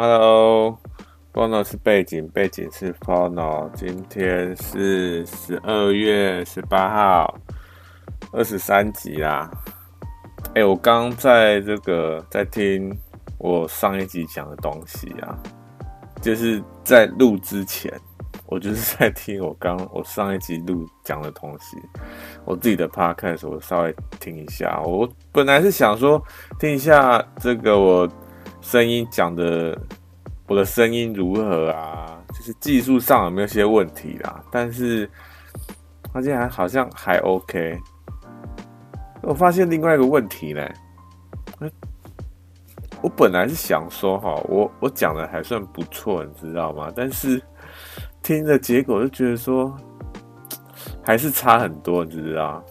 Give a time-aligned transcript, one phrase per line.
[0.00, 3.68] Hello，Fono 是背景，背景是 Phono。
[3.72, 7.36] 今天是十二月十八号，
[8.30, 9.50] 二十三集啦。
[10.54, 12.96] 哎、我刚在这个在听
[13.38, 15.36] 我上一集讲的东西啊，
[16.22, 17.92] 就是在录之前，
[18.46, 21.76] 我就是在听我刚我上一集录讲的东西，
[22.44, 24.80] 我自己的 podcast 我稍微听一下。
[24.80, 26.22] 我本来是想说
[26.56, 28.08] 听一下这个我。
[28.70, 29.80] 声音讲的，
[30.46, 32.22] 我的声音如何啊？
[32.34, 34.44] 就是技术上有没有些问题啦？
[34.50, 35.10] 但是
[36.12, 37.78] 发现还好像还 OK。
[39.22, 40.68] 我发现另外一个问题呢，
[43.00, 46.92] 我本来是想说哈，我我讲的还算不错，你知道吗？
[46.94, 47.42] 但是
[48.22, 49.74] 听的结果就觉得说，
[51.02, 52.62] 还是差很多，你知道？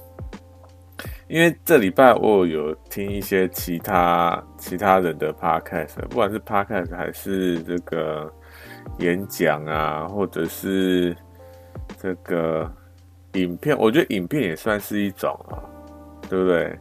[1.27, 8.31] 因为这礼拜我有听一些其他其他人的 podcast，不管是 podcast 还是这个
[8.99, 11.15] 演讲啊，或者是
[11.97, 12.71] 这个
[13.33, 15.59] 影片，我觉得影片也算是一种啊，
[16.29, 16.77] 对不对？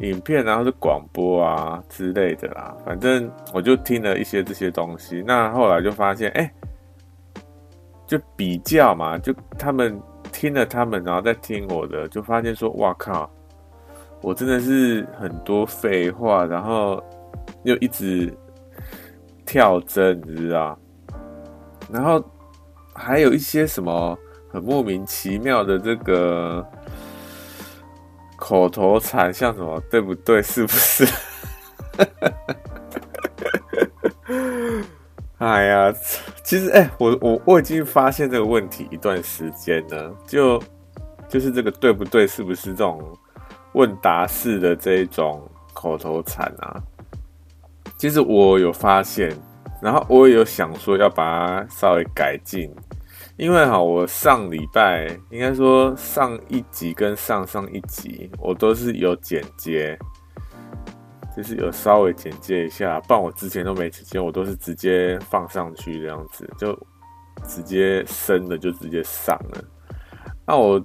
[0.00, 5.22] 影片然后是广播啊之类的啦，反正我就听了一些这些东西。
[5.26, 6.52] 那后来就发现，哎，
[8.06, 9.98] 就比较嘛，就他们
[10.32, 13.30] 听了他们，然后再听我的，就发现说，哇靠！
[14.22, 17.02] 我真的是很多废话，然后
[17.64, 18.32] 又一直
[19.44, 20.78] 跳针，你知道？
[21.90, 22.24] 然后
[22.94, 24.16] 还有一些什么
[24.48, 26.64] 很莫名其妙的这个
[28.36, 30.40] 口头禅，像什么对不对？
[30.40, 31.04] 是不是？
[35.38, 35.92] 哎呀，
[36.44, 40.62] 其实哎、我我我已经发现这个问题一段时间了，就
[41.28, 42.24] 就是这个对不对？
[42.24, 43.18] 是不是这种？
[43.74, 45.42] 问答式的这一种
[45.72, 46.76] 口头禅啊，
[47.96, 49.34] 其实我有发现，
[49.80, 52.70] 然后我也有想说要把它稍微改进，
[53.36, 59.98] 因为哈，我上礼拜应该说上一集跟上上一集我都是有剪接，
[61.34, 66.78] 就是有稍微剪接一下，不然我之前都没剪接，我都是直接放上去这样子，就
[67.48, 69.64] 直接生的就直接上了，
[70.46, 70.84] 那我。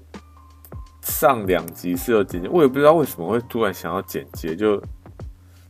[1.08, 4.82] 上两集是有剪接，我也不知道为什么会突然想要剪接，就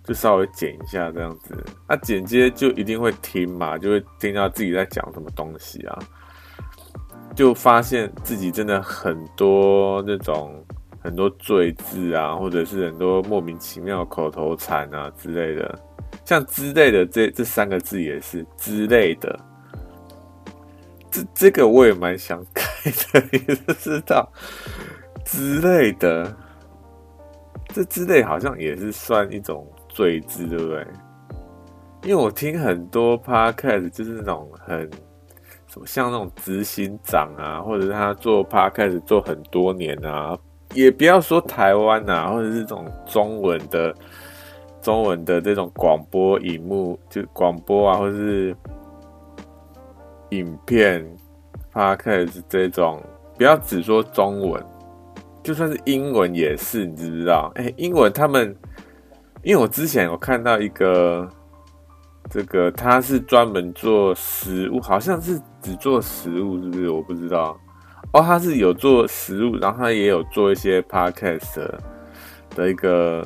[0.04, 1.56] 就稍微剪一下这样子。
[1.88, 6.00] 那、啊、剪接就一定会听嘛，就会听到自己在讲什么东西啊，
[7.36, 10.66] 就发现自己真的很多那种
[11.00, 15.80] 很多赘字啊，或者是很多莫名其妙口头禅啊之类的，
[16.26, 19.40] 像之类的这这三个字也是之类的。
[21.10, 22.64] 这这个我也蛮想改
[23.14, 24.30] 的， 你都知道。
[25.28, 26.34] 之类的，
[27.68, 30.88] 这之类好像也是算一种罪字，对不对？
[32.04, 34.90] 因为我听很多 podcast，就是那种很
[35.68, 40.38] 什么像那种执行长啊，或者是他做 podcast 做很多年啊，
[40.74, 43.94] 也不要说台湾啊，或者是这种中文的
[44.82, 48.56] 中文的这种广播荧幕，就广播啊，或者是
[50.30, 51.06] 影片
[51.74, 53.04] podcast 这种，
[53.36, 54.66] 不要只说中文。
[55.48, 57.50] 就算是英文也是，你知不知道？
[57.56, 58.54] 哎、英文他们，
[59.44, 61.26] 因为我之前有看到一个，
[62.30, 66.90] 这个他是专门做食物，好像是只做食物，是不是？
[66.90, 67.58] 我不知道。
[68.12, 71.66] 哦，他是有做食物，然后他也有做一些 podcast
[72.54, 73.26] 的一个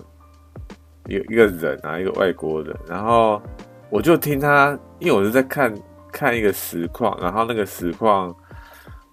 [1.07, 2.77] 一个一个人啊，一个外国人。
[2.87, 3.41] 然后
[3.89, 5.73] 我就听他，因为我是在看
[6.11, 8.31] 看一个实况，然后那个实况。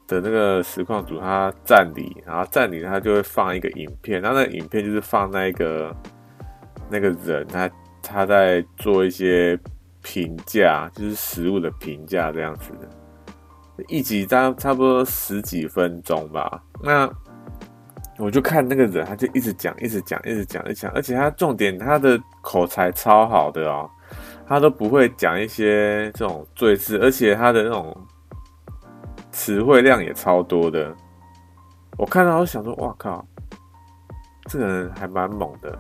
[0.08, 5.94] 的那个实况组他站里，然后站里他就会放一个影片，然后那影片就是放那个
[6.88, 7.70] 那个人他
[8.02, 9.56] 他在做一些
[10.02, 16.62] 评价，就是食物的评价这样子的，一集差差不多十几分钟吧。
[16.82, 17.06] 那
[18.16, 23.88] 我就看那个人，他就一直讲，一直讲，一直讲，一直讲，而且他重点他的口才超好的哦，
[24.46, 27.94] 他都不会讲一些这种赘字，而且他的那种。
[29.38, 30.93] 词汇量也超多的，
[31.96, 33.25] 我看到我想说，哇靠，
[34.46, 35.79] 这个人还蛮猛的。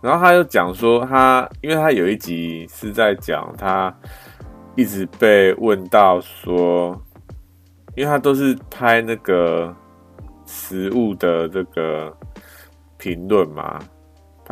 [0.00, 3.94] 然后他又讲说，他因为他有一集是在讲他
[4.76, 6.98] 一直被问到说，
[7.94, 9.76] 因为他都是拍那个
[10.46, 12.16] 食物的这个
[12.96, 13.78] 评论嘛。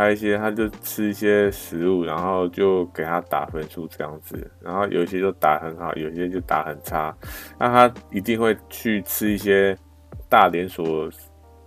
[0.00, 7.14] 拍一些，他就吃一些食物，然后就给他打分数这样子，然后有一些就打很好，有些就打很差。
[7.58, 9.76] 那他一定会去吃一些
[10.26, 11.10] 大连锁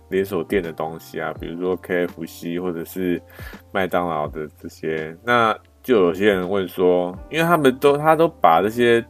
[0.08, 3.22] 连锁店的东西啊，比如说 KFC 或者是
[3.70, 5.16] 麦当劳的这些。
[5.22, 9.04] 那就有些人问说，因为他们都他都把这些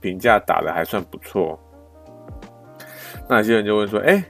[0.00, 1.60] 评价打的还算不错，
[3.28, 4.24] 那有些人就问说，哎、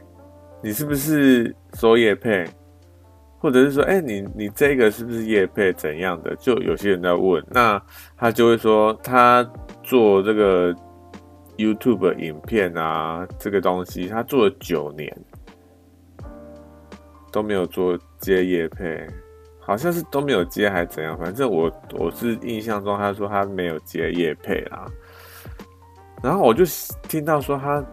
[0.61, 2.45] 你是不是收业配？
[3.39, 6.35] 或者是说，哎、你你这个是不是业配怎样的？
[6.37, 7.81] 就有些人在问，那
[8.17, 9.49] 他就会说，他
[9.83, 10.75] 做这个
[11.57, 15.17] YouTube 影片啊，这个东西他做了九年
[17.31, 19.07] 都没有做接业配。
[19.59, 21.69] 好像是都没有接还是怎样，反正我
[21.99, 24.87] 我是印象中他说他没有接业配啦，
[26.23, 26.63] 然后我就
[27.09, 27.85] 听到说他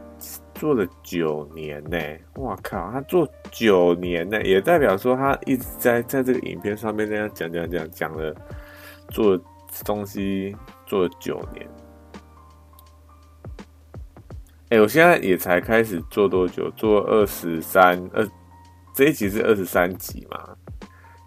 [0.63, 1.97] 做了九年呢，
[2.35, 8.33] 哇靠，他做九年呢，也代表说他一直在在这个影片上面那样讲讲讲讲了，
[9.09, 9.37] 做
[9.83, 10.55] 东西
[10.85, 11.67] 做了九年。
[14.69, 16.71] 哎，我现在也才开始做多久？
[16.77, 18.25] 做二十三二，
[18.95, 20.55] 这一集是二十三集嘛？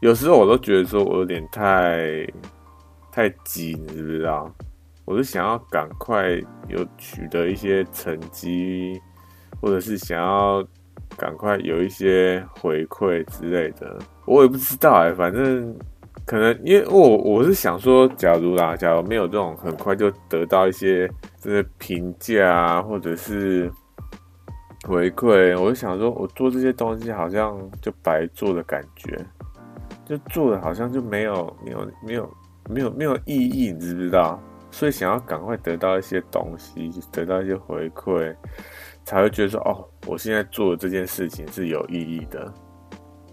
[0.01, 2.27] 有时候我都觉得说我有点太
[3.13, 4.51] 太急，你知不知道？
[5.05, 6.31] 我是想要赶快
[6.69, 8.99] 有取得一些成绩，
[9.61, 10.67] 或者是想要
[11.17, 13.99] 赶快有一些回馈之类的。
[14.27, 15.75] 我也不知道哎、反正
[16.25, 21.11] 可能因为我我是想说，假如啦，假如没有这种很快就得到一些
[21.41, 23.71] 这些评价啊，或者是
[24.87, 29.19] 回馈，我就想说我做这些东西好像就白做的感觉。
[30.05, 32.31] 就做的好像就没有没有没有
[32.69, 34.41] 没有没有意义，你知不知道？
[34.71, 38.35] 所以想要赶快得到一些东西，得到一些回馈，
[39.07, 42.53] 才会觉得说哦，我现在做的这件事情是有意义的。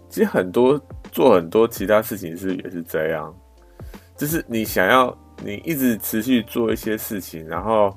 [0.08, 0.80] 其实很多
[1.12, 3.34] 做很多其他事情是也是这样，
[4.16, 7.94] 就是你想要你一直持续做一些事情，然后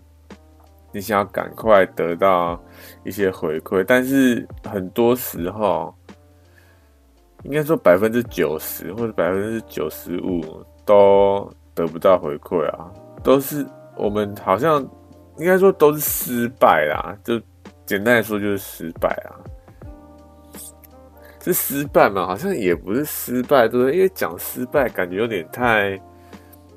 [0.91, 2.61] 你想要赶快得到
[3.05, 5.95] 一些回馈，但是很多时候。
[7.43, 10.41] 应该说百分之九十或者百分之九十五
[10.83, 12.91] 都得不到回馈啊，
[13.23, 13.65] 都是
[13.95, 14.81] 我们好像
[15.37, 17.39] 应该说都是失败啦，就
[17.87, 19.41] 简单来说就是失败啊，
[21.41, 22.27] 是失败嘛？
[22.27, 23.95] 好像也不是失败，对不对？
[23.95, 25.99] 因为讲失败感觉有点太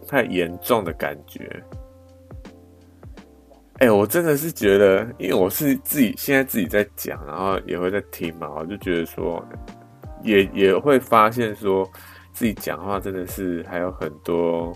[0.07, 1.63] 太严重的感觉。
[3.81, 9.45] 哎、我真的是觉得，因为我是自己现在自己在讲，然后也会在听嘛，我就觉得说。
[10.23, 11.91] 也也会发现说，
[12.31, 14.71] 自己讲话真的是还有很多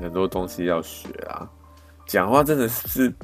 [0.00, 1.48] 很多东西要学啊！
[2.04, 3.14] 讲话真的是，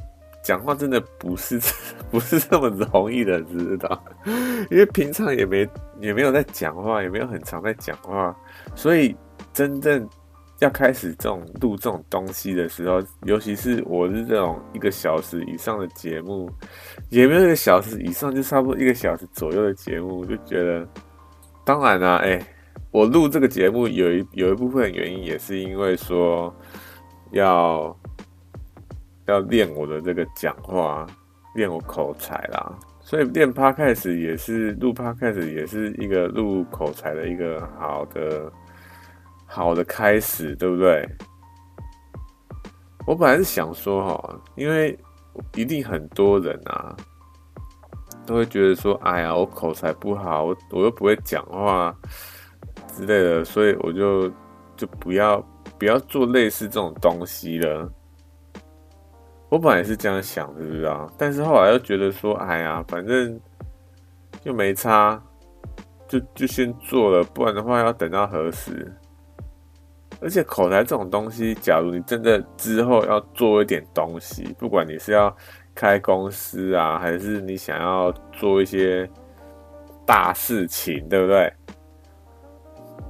[0.43, 1.61] 讲话真的不是
[2.11, 4.03] 不是这么容易的，知道？
[4.71, 5.69] 因为平常也没
[6.01, 8.35] 也没有在讲话，也没有很常在讲话，
[8.75, 9.15] 所以
[9.53, 10.09] 真正
[10.61, 16.51] 要开始这种录这种东西的时候，尤其是我是这种一个小时以上的节目。
[17.09, 20.87] 也没有一个小时以上，就差不多一个小时左右的节目，就觉得，
[21.65, 22.41] 当然啦、啊，哎、
[22.93, 26.55] 我录这个节目有一有一部分原因也是因为说
[27.33, 27.97] 要
[29.31, 31.07] 要练我的这个讲话，
[31.55, 38.53] 练我口才啦，所以练 Podcast 也是录 Podcast 也是一个录口才的一个好的
[39.47, 41.09] 好的开始，对不对？
[43.07, 44.99] 我本来是想说哈，因为。
[45.55, 46.95] 一定很多人啊，
[48.27, 51.95] 都会觉得说：“哎呀，我口才不好，我我又不会讲话
[52.89, 54.29] 之类的，所以我就
[54.77, 55.41] 就不要
[55.79, 57.89] 不要做类似这种东西了。”
[59.51, 61.07] 我本来是这样想的，是不是啊？
[61.19, 63.39] 但是后来又觉得说：“哎呀，反正
[64.45, 65.21] 又没差，
[66.09, 68.91] 就就先做了，不然的话要等到何时？”
[70.23, 75.35] 而且口才这种东西，假如你真的之后要做一点东西，不管你是要
[75.75, 79.09] 开公司啊，还是你想要做一些
[80.07, 81.53] 大事情，对不对？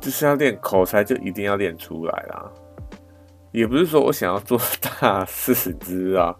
[0.00, 2.50] 就是要练口才，就一定要练出来啦。
[3.52, 4.59] 也不是说我想要做
[5.00, 6.37] 大事，知道？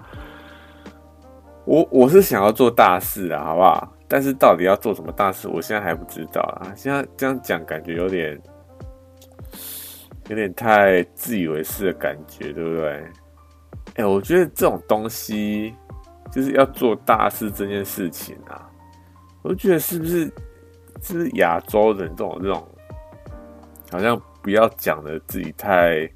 [1.65, 3.93] 我我是想要做大事啊，好不好？
[4.09, 6.73] 但是到底要做什么大事，我现在还不知道啊。
[6.75, 8.41] 现在这样讲，感觉有点。
[10.29, 13.05] 有点太自以为是的感觉，对不对？
[13.97, 15.75] 哎、我觉得这种东西
[16.31, 18.71] 就是要做大事这件事情啊，
[19.43, 20.33] 我觉得是不是
[21.03, 22.69] 是不是亚洲人这种这种，
[23.91, 26.09] 好像不要讲的自己太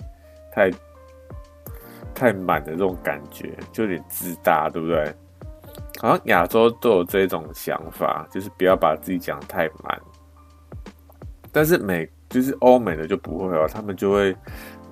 [0.55, 0.71] 太
[2.15, 5.15] 太满的这种感觉，就有点自大，对不对？
[6.01, 10.01] 好像亚洲都有这种想法，就是不要把自己讲太满，
[11.53, 12.09] 但是美。
[12.31, 14.35] 就是欧美的就不会哦，他们就会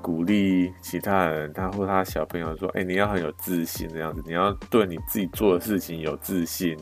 [0.01, 6.79] 鼓励其他人，他或他小朋友说：“哎，你要很有自信这样子，你要对你自己做的事情有自信。”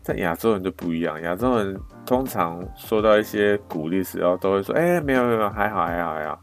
[0.00, 6.40] 在亚洲人就不一样，亚洲人通常受到一些鼓励时候，都会说：“哎，没有没有，还好还好还好。”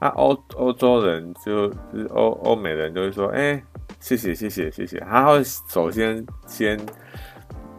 [0.00, 3.62] 啊，欧欧洲人就是欧欧美人就会说，哎、
[4.00, 6.78] 谢谢谢谢谢谢，他会首先先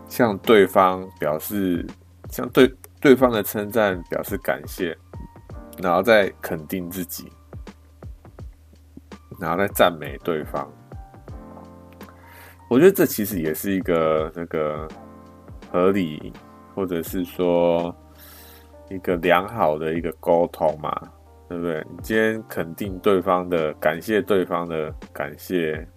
[0.07, 1.86] 向对方表示，
[2.29, 4.98] 向对对方的称赞表示感谢，
[5.77, 7.31] 然后再肯定自己，
[9.39, 10.67] 然后再赞美对方。
[12.67, 14.88] 我觉得这其实也是一个那个
[15.72, 16.34] 合理，
[16.74, 17.95] 或者是说
[18.89, 20.91] 一个良好的一个沟通嘛，
[21.48, 21.86] 对不对？
[21.90, 25.88] 你今天肯定对方的，感谢对方的感谢，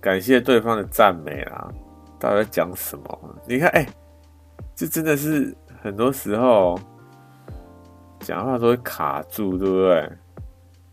[0.00, 1.70] 感谢对方的赞美啊，
[2.18, 3.36] 到底在讲什么？
[3.46, 3.86] 你看，哎，
[4.74, 6.78] 这真的是很多时候
[8.20, 10.10] 讲话都会卡住，对不对？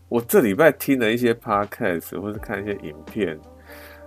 [0.08, 3.38] 我这礼拜听了一些 podcast，或是看一些影片。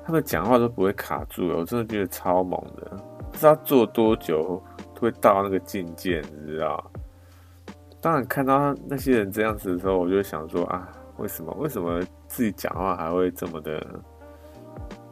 [0.06, 2.92] 他们讲话都不会卡住，我真的觉得超猛的。
[3.32, 4.62] 不知道做多久
[5.00, 6.92] 会到那个境界，你知道？
[8.04, 11.54] 当然看到那些人这样子的时候，我就想说啊，为什么？
[11.54, 13.82] 为什么自己讲话还会这么的、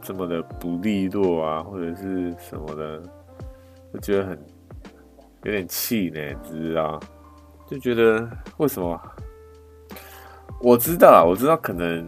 [0.01, 3.01] 这么的不利落啊，或者是什么的？
[3.93, 4.37] 就觉得很
[5.43, 6.99] 有点气馁，知道？
[7.65, 9.01] 就觉得为什么？
[10.61, 12.05] 我知道啊，我知道可能。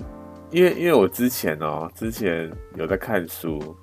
[0.51, 3.75] 因为因为我之前哦，之前有在看书，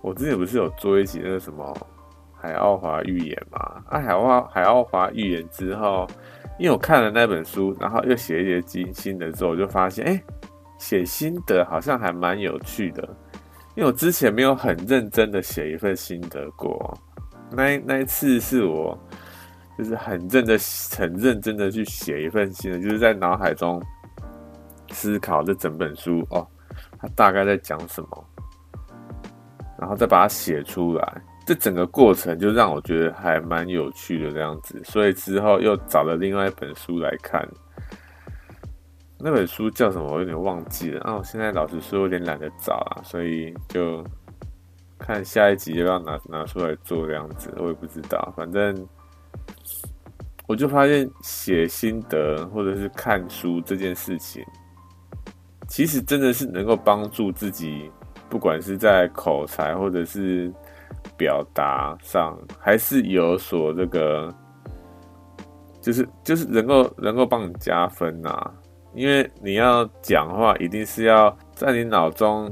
[0.00, 1.64] 我之前不是有做一集那个什么
[2.40, 3.82] 《海奥华预言》嘛？
[3.88, 6.06] 啊，海奥海奥华预言之后，
[6.58, 10.22] 因为我看了那本书，然后又写一些精心得之后，我就发现，哎，
[10.78, 13.02] 写心得好像还蛮有趣的。
[13.74, 16.96] 因为我之前没有很认真的写一份心得过，
[17.50, 18.98] 那那一次是我
[19.76, 20.58] 就是很认的
[20.96, 23.82] 很认真的去写一份心得，就是在脑海中。
[24.90, 26.48] 思考这整本书哦，
[26.98, 28.24] 他大概在讲什么，
[29.78, 31.22] 然后再把它写出来。
[31.48, 37.48] 这整个过程就让我觉得还蛮有趣的这样子，所以之后又找了另外一本书来看。
[39.18, 40.12] 那本书叫什么？
[40.12, 41.00] 我有点忘记了。
[41.04, 44.04] 啊，我现在老实说有点懒得找啊，所以就
[44.98, 48.30] 看下一集要不要拿拿出来做这样子，我也不知道。
[48.36, 48.86] 反正
[50.46, 54.44] 我就发现写心得或者是看书这件事情。
[55.66, 57.90] 其实真的是能够帮助自己，
[58.28, 60.52] 不管是在口才或者是
[61.16, 64.32] 表达上，还是有所这个，
[65.80, 68.50] 就是就是能够能够帮你加分呐、
[68.94, 72.50] 因为你要讲话，一定是要在你脑中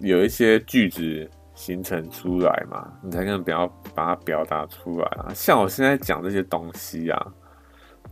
[0.00, 5.32] 有一些句子形成出来嘛，你才能表把它表达出来啊。
[5.34, 7.26] 像我现在讲这些东西啊，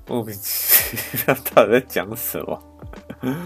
[0.09, 2.63] 莫名其妙到底在讲什么？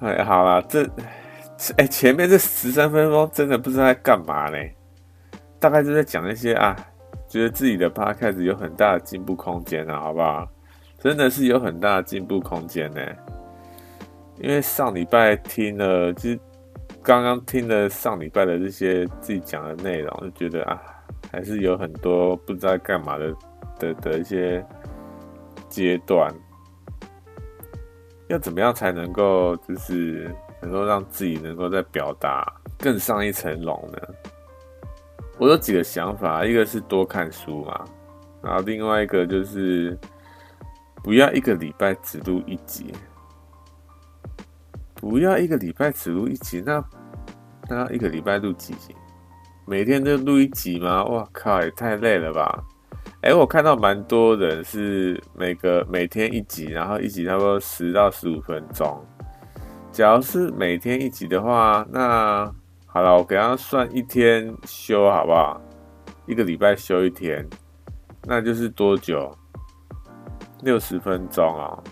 [0.00, 0.82] 哎，好啦，这，
[1.76, 4.56] 哎，前面这十三分钟真的不知道在干嘛呢？
[5.60, 6.74] 大概就在讲一些啊，
[7.28, 10.48] 觉得自己的 podcast 有很大的进步空间啊，好不好？
[10.98, 13.00] 真的是有很大的进步空间呢。
[14.38, 16.40] 因为上礼拜听了，就是
[17.02, 20.80] 刚刚听了上礼拜的这些自己讲的内容，就觉得啊，
[21.30, 23.34] 还是有很多不知道干嘛的
[23.78, 24.64] 的的一些
[25.68, 26.34] 阶段。
[28.28, 32.46] 要怎么样才能够，就是能够让自己能够在表达
[32.78, 33.98] 更上一层楼呢？
[35.40, 37.84] 我有几个想法，一个是多看书嘛，
[38.42, 39.98] 然后另外一个就是
[41.02, 42.92] 不要一个礼拜只录一集，
[44.96, 46.84] 不要一个礼拜只录一集，那
[47.70, 48.94] 那一个礼拜录几集？
[49.64, 51.02] 每天都录一集吗？
[51.04, 52.62] 哇靠，也太累了吧！
[53.22, 59.02] 哎、我看到蛮多人是每个每天一集，然后一集差不多十到十五分钟。
[59.90, 62.52] 假如是每天一集的话，那
[62.92, 65.60] 好了，我给他算一天休好不好？
[66.26, 67.48] 一个礼拜休一天，
[68.24, 69.30] 那就是多久？
[70.62, 71.82] 六十分钟啊、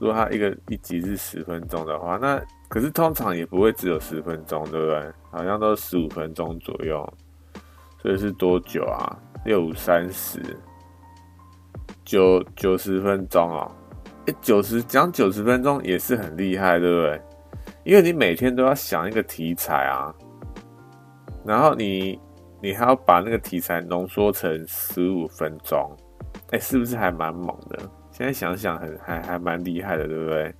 [0.00, 5.12] 如果他一个一集是十分钟的话，那可是通常也不会只有十分钟，对不对？
[5.30, 7.06] 好像都十五分钟左右，
[8.00, 9.14] 所以是多久啊？
[9.44, 10.40] 六五三十
[12.04, 13.70] 九九十分钟哦，
[14.26, 17.22] 哎，九十讲九十分钟也是很厉害，对不对？
[17.84, 20.14] 因为你每天都要想一个题材啊，
[21.44, 22.18] 然后你
[22.60, 25.90] 你还要把那个题材浓缩成十五分钟，
[26.50, 27.78] 哎，是不是还蛮猛的？
[28.10, 30.54] 现在想想很还还蛮厉害的，对不对？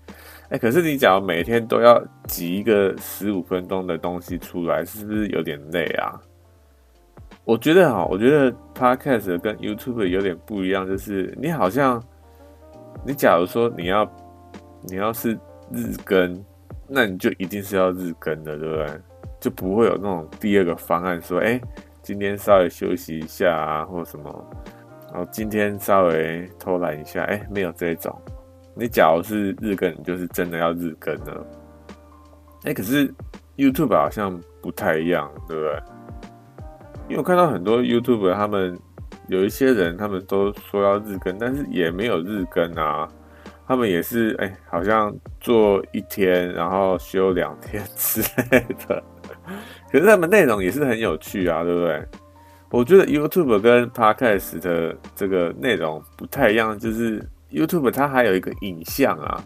[0.48, 6.20] 哎，可是你假如每天都要挤一个十五分钟的东西出来，是不是有点累啊？
[7.44, 12.02] 我觉得哈，我觉得 Podcast 跟 YouTube 有点不一样，就是你好像，
[13.04, 14.10] 你假如说你要，
[14.88, 15.38] 你要是
[15.72, 16.42] 日更，
[16.92, 18.86] 那你就一定是要日更的，对不对？
[19.40, 21.60] 就不会有那种第二个方案说，哎，
[22.02, 24.50] 今天稍微休息一下啊，或什么，
[25.12, 28.16] 然后今天稍微偷懒一下，哎，没有这种，
[28.76, 31.46] 你假如是日更，你就是真的要日更了。
[32.64, 33.12] 哎，可是
[33.56, 35.82] YouTube 好像不太一样，对不对？
[37.08, 38.78] 因为我看到很多 YouTube，他们
[39.28, 43.08] 有一些人，他们都说要日更，但是也没有日更啊。
[43.72, 45.10] 他们也是哎，好像
[45.40, 49.02] 做一天，然后休两天之类的。
[49.90, 52.06] 可是他们内容也是很有趣啊，对不对？
[52.68, 59.42] 我觉得 YouTube 跟 Podcast 的这个内容不太一样，就是 YouTube 它还有一个影像啊。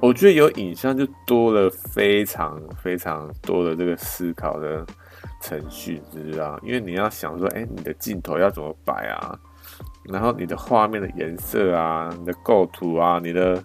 [0.00, 4.86] 我觉得有影像就多了非常非常多的这个思考的
[5.42, 6.58] 程序，知不知道？
[6.62, 9.38] 因为你要想说，哎，你的镜头要怎么摆啊？
[10.04, 13.62] 然后你的画面的颜色啊，你的构图啊，你的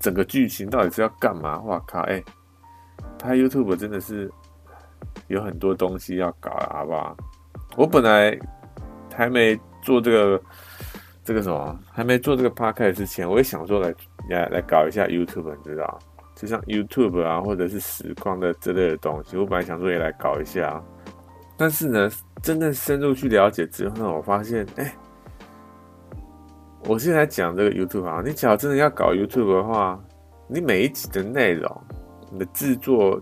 [0.00, 1.60] 整个剧情到底是要干嘛？
[1.60, 2.00] 哇靠！
[2.00, 2.22] 哎，
[3.18, 4.30] 拍 YouTube 真的是
[5.28, 7.16] 有很多东西要搞了，好不好？
[7.76, 8.38] 我本来
[9.14, 10.42] 还没做这个
[11.24, 13.94] 这个什么，还没做这个 Podcast 之前，我也想说来
[14.28, 15.98] 来来搞一下 YouTube，你知道？
[16.34, 20.82] 就像 YouTube 啊，或者是实况的之类的东西，我本来想说也来搞一下。
[21.56, 22.10] 但是呢，
[22.42, 24.94] 真正深入去了解之后呢，我发现，哎，
[26.86, 30.02] 我现在讲这个 YouTube 啊，你只要真的要搞 YouTube 的话，
[30.48, 31.84] 你每一集的内容，
[32.30, 33.20] 你的制作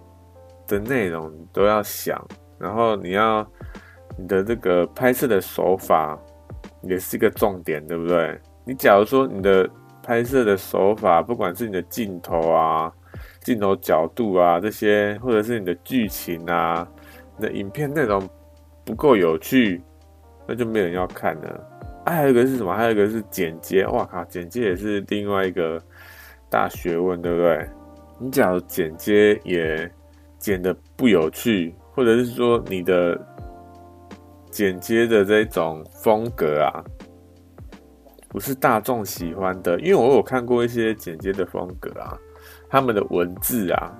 [0.66, 2.22] 的内容你都要想，
[2.58, 3.46] 然后你要。
[4.16, 6.16] 你的这个拍摄的手法
[6.82, 8.40] 也是一个重点，对不对？
[8.64, 9.68] 你假如说你的
[10.04, 12.92] 拍摄的手法，不管是你的镜头啊、
[13.40, 16.86] 镜头角度啊这些，或者是你的剧情啊、
[17.36, 18.22] 你的影片内容
[18.84, 19.82] 不够有趣，
[20.46, 21.73] 那就没人要看了。
[22.04, 22.74] 还有一个是什么？
[22.74, 23.86] 还有一个是剪接。
[23.86, 25.82] 哇靠，剪接也是另外一个
[26.50, 27.68] 大学问，对不对？
[28.18, 29.90] 你假如剪接也
[30.38, 33.20] 剪的不有趣，或者是说你的。
[34.54, 36.78] 剪接的这种风格啊，
[38.28, 39.76] 不是大众喜欢的。
[39.80, 42.16] 因为我有看过一些剪接的风格啊，
[42.70, 43.92] 他们的文字啊，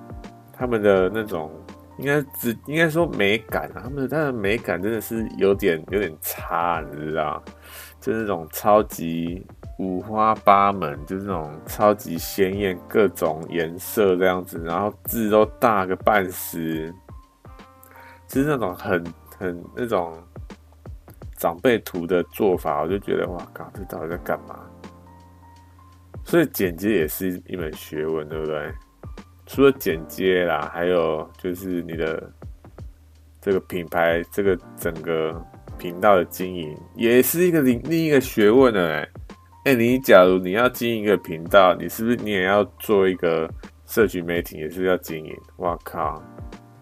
[0.53, 1.51] 他们的那种
[1.97, 7.43] 应该只应该说美感啊，他们的他的美感真的是有点有点差，你知道？
[8.05, 9.43] 就是那种超级
[9.79, 16.93] 五花八门，就是那种超级鲜艳，各种颜色这样子，然后字都大个半死，
[18.27, 19.03] 就是那种很
[19.39, 20.15] 很那种。
[21.37, 24.57] 长辈图的做法，我就觉得哇靠，这到底在干嘛？
[26.23, 28.71] 所以剪接也是一门学问，对不对？
[29.45, 32.31] 除了剪接啦，还有就是你的
[33.41, 35.45] 这个品牌，这个整个
[35.77, 38.81] 频道的经营，也是一个另另一个学问呢。
[38.81, 39.09] 哎，
[39.65, 43.49] 哎，你假如你要经营一个频道，你是不是你也要做一个
[43.85, 45.35] 社群媒体，也是要经营？
[45.57, 46.21] 哇靠，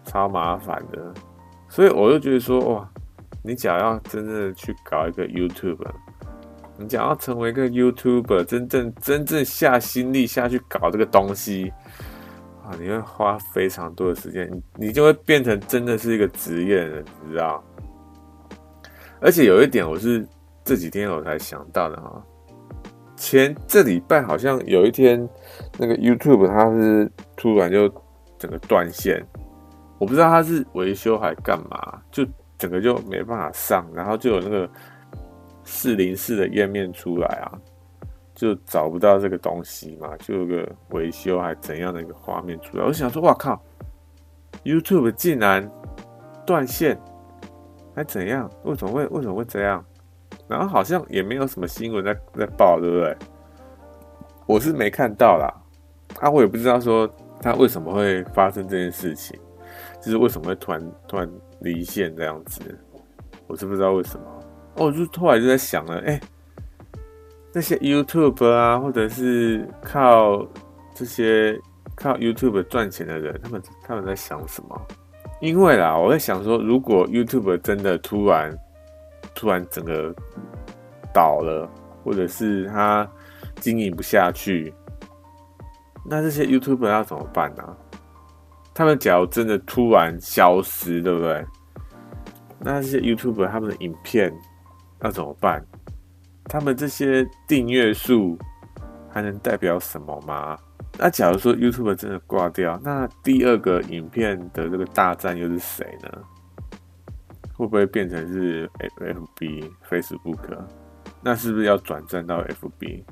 [0.04, 1.14] 超麻烦的。
[1.68, 2.90] 所以我就觉得说，哇。
[3.46, 5.86] 你想要真正去搞一个 YouTube，
[6.78, 11.70] 你想要成为一个 YouTuber，真正真正下心力下去搞这个东西
[12.64, 17.62] 啊，你会花非常多的时间，你你就会变成真的是一个职业人，你知道？
[19.24, 20.24] 而且有一点，我是
[20.62, 22.22] 这几天我才想到的哈，
[23.16, 25.28] 前这礼拜好像有一天，
[25.78, 27.88] 那个 YouTube 它是突然就
[28.38, 29.26] 整个断线，
[29.98, 32.24] 我不知道它是维修还干嘛，就。
[32.56, 34.66] 整个就没办法上，然后就有那个
[35.64, 37.50] 四零四的页面出来啊，
[38.32, 42.84] 就找不到这个东西嘛，就有个维修还怎样的一个画面出来。
[42.84, 43.60] 我想说，哇靠
[44.62, 45.68] ，YouTube 竟然
[46.46, 46.98] 断线，
[47.94, 48.50] 还怎样？
[48.64, 49.84] 为什么会为什么会这样？
[50.48, 53.16] 然后好像也没有什么新闻在在报，对不对？
[54.46, 55.52] 我是没看到啦，
[56.20, 57.08] 啊，我也不知道说
[57.40, 59.38] 他为什么会发生这件事情，
[60.02, 61.30] 就是为什么会突然突然。
[61.60, 62.60] 离线这样子，
[63.46, 64.26] 我是不知道为什么。
[64.74, 66.20] 哦，我就突然就在想了，哎、
[67.54, 70.46] 那些 YouTube 啊，或者是靠
[70.94, 71.58] 这些
[71.94, 74.86] 靠 YouTube 赚钱的人，他们他们在想什么？
[75.44, 78.58] 因为啦，我在想说，如果 YouTube 真的突然
[79.34, 80.10] 突然整个
[81.12, 81.68] 倒了，
[82.02, 83.06] 或者是它
[83.56, 84.72] 经营不下去，
[86.02, 87.76] 那这些 YouTube 要怎么办呢、
[88.72, 91.44] 他们假如真的突然消失，对不对？
[92.58, 94.32] 那这些 YouTube 他们的影片
[95.02, 95.62] 要怎么办？
[96.44, 98.38] 他们这些订阅数
[99.10, 100.56] 还能代表什么吗？
[100.98, 106.08] 那假如说 YouTube 真的挂掉，那第二个影片的这个大战又是谁呢？
[107.56, 110.58] 会不会变成是 FB、Facebook？
[111.22, 113.02] 那是不是要转战到 FB？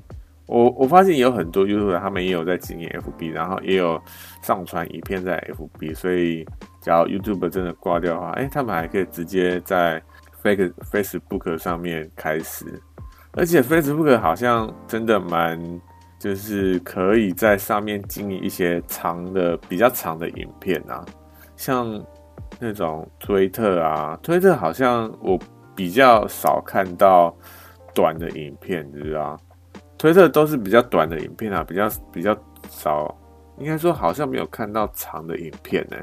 [0.46, 4.00] 我我发现有很多 YouTube 他们也有在经营 FB，然后也有
[4.42, 6.44] 上传影片在 FB，所以
[6.80, 10.02] 假如 YouTube 真的挂掉的话，哎、他们还可以直接在
[10.42, 12.66] Face Facebook 上面开始，
[13.32, 15.58] 而且 Facebook 好像真的蛮
[16.22, 21.04] 就是可以在上面经营一些长的、比较长的影片啊，
[21.56, 22.00] 像
[22.60, 25.36] 那种推特啊，推特好像我
[25.74, 27.34] 比较少看到
[27.92, 29.36] 短的影片，你知道？
[29.98, 32.32] 推特都是比较短的影片啊，比较比较
[32.70, 33.12] 少，
[33.58, 35.96] 应该说好像没有看到长的影片呢、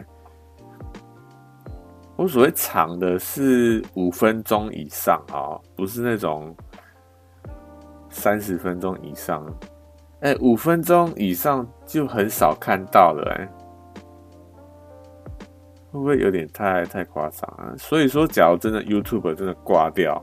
[2.18, 6.54] 我所谓长的是五分钟以上啊，不是那种
[8.10, 9.46] 三十分钟以上。
[10.22, 13.48] 哎，五分钟以上就很少看到了，哎，
[15.92, 17.74] 会不会有点太太夸张啊？
[17.78, 20.22] 所以说，假如真的 YouTube 真的挂掉，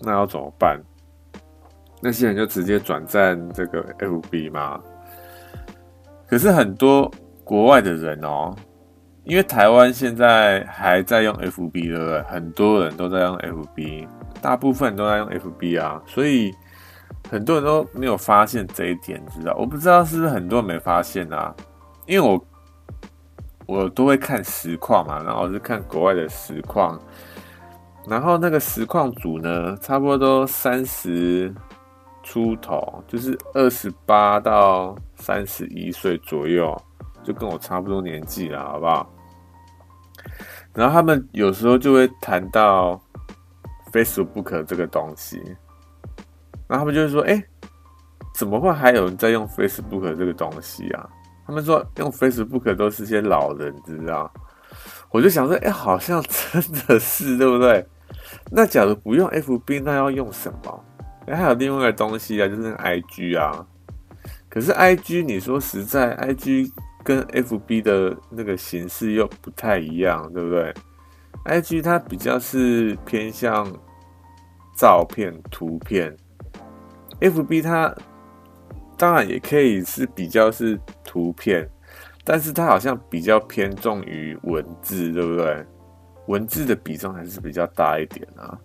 [0.00, 0.80] 那要怎么办？
[2.02, 4.80] 那些人就直接转战这个 FB 吗？
[6.26, 7.08] 可是很多
[7.44, 8.52] 国外的人哦，
[9.22, 12.22] 因为台湾现在还在用 FB，对不对？
[12.22, 14.08] 很多人都在用 FB，
[14.42, 16.52] 大部分都在用 FB 啊，所以。
[17.28, 19.54] 很多人都没有发现这一点，知道？
[19.56, 21.54] 我不知道是不是很多人没发现啊？
[22.06, 22.46] 因为我
[23.66, 27.00] 我都会看实况嘛，然后是看国外的实况，
[28.06, 31.54] 然后那个实况组呢，差不多都三十
[32.22, 36.76] 出头，就是二十八到三十一岁左右，
[37.22, 39.08] 就跟我差不多年纪了，好不好？
[40.74, 43.00] 然后他们有时候就会谈到
[43.92, 45.40] Facebook 这个东西。
[46.70, 47.44] 然后他们就会说：“哎，
[48.32, 51.10] 怎么会还有人在用 Facebook 这个东西啊？”
[51.44, 54.32] 他们说用 Facebook 都是些老人，知道？
[55.10, 57.84] 我就想说：“哎，好像真的是， 对不对？
[58.52, 60.84] 那假如不用 FB，那要用什么？
[61.26, 63.66] 哎，还有另外一个东西啊，就是 IG 啊。
[64.48, 66.70] 可是 IG，你说实在，IG
[67.02, 70.72] 跟 FB 的那个形式又不太一样，对不对
[71.46, 73.66] ？IG 它比较是偏向
[74.76, 76.16] 照片、图片。”
[77.20, 77.94] FB 它
[78.96, 81.68] 当然也可以是比较是图片，
[82.24, 85.64] 但是它好像比较偏重于文字，对不对？
[86.26, 88.58] 文字的比重还是比较大一点啊。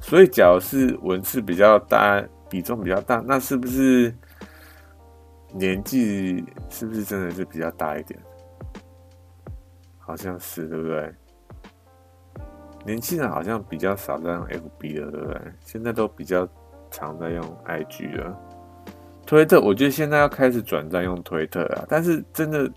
[0.00, 4.12] 所以，假如是文字比较大，比重比较大，那是不是
[5.54, 8.18] 年纪是不是真的是比较大一点？
[9.98, 11.14] 好像是，对不对？
[12.84, 15.40] 年轻人好像比较少在用 FB 了，对不对？
[15.64, 16.48] 现在都比较。
[16.92, 18.38] 常在用 IG 了，
[19.26, 21.84] 推特，我觉得现在要开始转战用推特了。
[21.88, 22.70] 但是真的，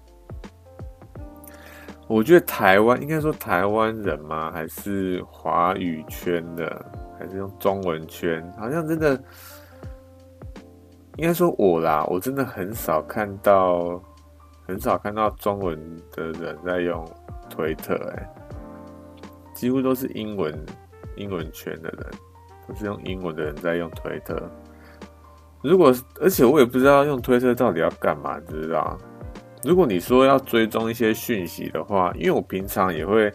[2.07, 4.51] 我觉得台湾应该说台湾人吗？
[4.51, 6.85] 还是华语圈的，
[7.19, 8.43] 还是用中文圈？
[8.57, 9.21] 好像真的，
[11.17, 14.01] 应该说我啦，我真的很少看到，
[14.65, 15.77] 很少看到中文
[16.11, 17.05] 的人在用
[17.49, 18.29] 推特，哎，
[19.53, 20.53] 几乎都是英文
[21.17, 22.07] 英文圈的人。
[22.67, 24.41] 不是用英文的人在用推特，
[25.61, 28.97] 如果而且我也不知道用推特到底要干嘛，你知道？
[29.63, 33.31] 如果你说要追踪一些讯息的话，因为我平常也会，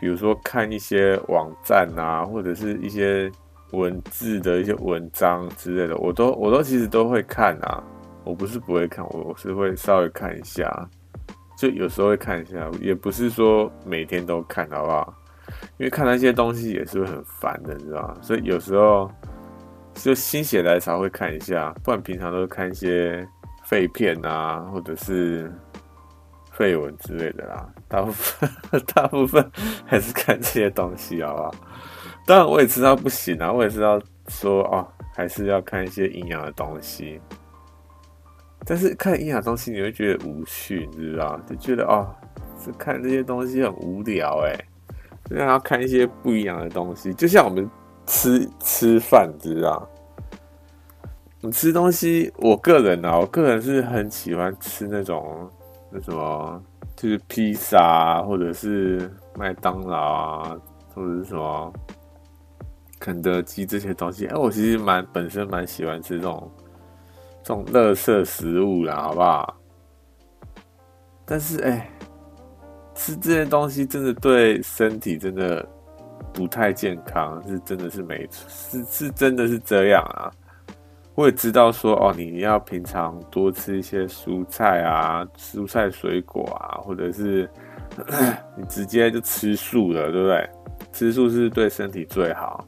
[0.00, 3.30] 比如说看一些网站啊，或者是一些
[3.72, 7.82] 文字的一些文章之类的，我都我都其实都会看啊。
[8.22, 10.88] 我不是不会看，我我是会稍微看一下，
[11.58, 15.14] 就有时候会看一下，也不是说每天都看，好不好？
[15.78, 18.16] 因为看那些东西也是会很烦的，你知道？
[18.22, 19.10] 所以有时候
[19.94, 23.26] 就心血来潮会看一下，不然平常都是看一些
[23.64, 25.52] 废片啊，或者是
[26.52, 27.68] 废文之类的啦。
[27.88, 28.50] 大部分
[28.94, 29.50] 大部分
[29.84, 31.54] 还是看这些东西，好不好？
[32.26, 37.20] 当然我也知道不行啊，我也知道说哦，还是要看一些营养的东西。
[38.64, 41.38] 但是看营养东西你会觉得无趣，你知道？
[41.48, 42.12] 就觉得哦，
[42.58, 44.56] 是看这些东西很无聊哎。
[45.28, 47.68] 让他看一些不一样的东西，就像我们
[48.06, 49.88] 吃吃饭，知道？
[51.40, 55.50] 你吃东西，我个人啊，我个人是很喜欢吃那种
[55.90, 56.62] 那什么，
[56.94, 60.56] 就是披萨啊，或者是麦当劳啊，
[60.94, 61.72] 或者是什么
[62.98, 64.26] 肯德基这些东西。
[64.26, 66.50] 哎，我其实蛮本身蛮喜欢吃这种
[67.42, 69.56] 这种垃圾食物啦，好不好？
[71.24, 71.90] 但是哎。
[72.96, 75.64] 吃这些东西真的对身体真的
[76.32, 80.32] 不太健康，是真的是没错，是是真的是这样啊。
[81.14, 87.48] 我也知道说哦，你要平常多吃一些蔬菜啊，蔬菜水果啊，或者是
[88.56, 90.48] 你直接就吃素了，对不对？
[90.92, 92.66] 吃素是对身体最好。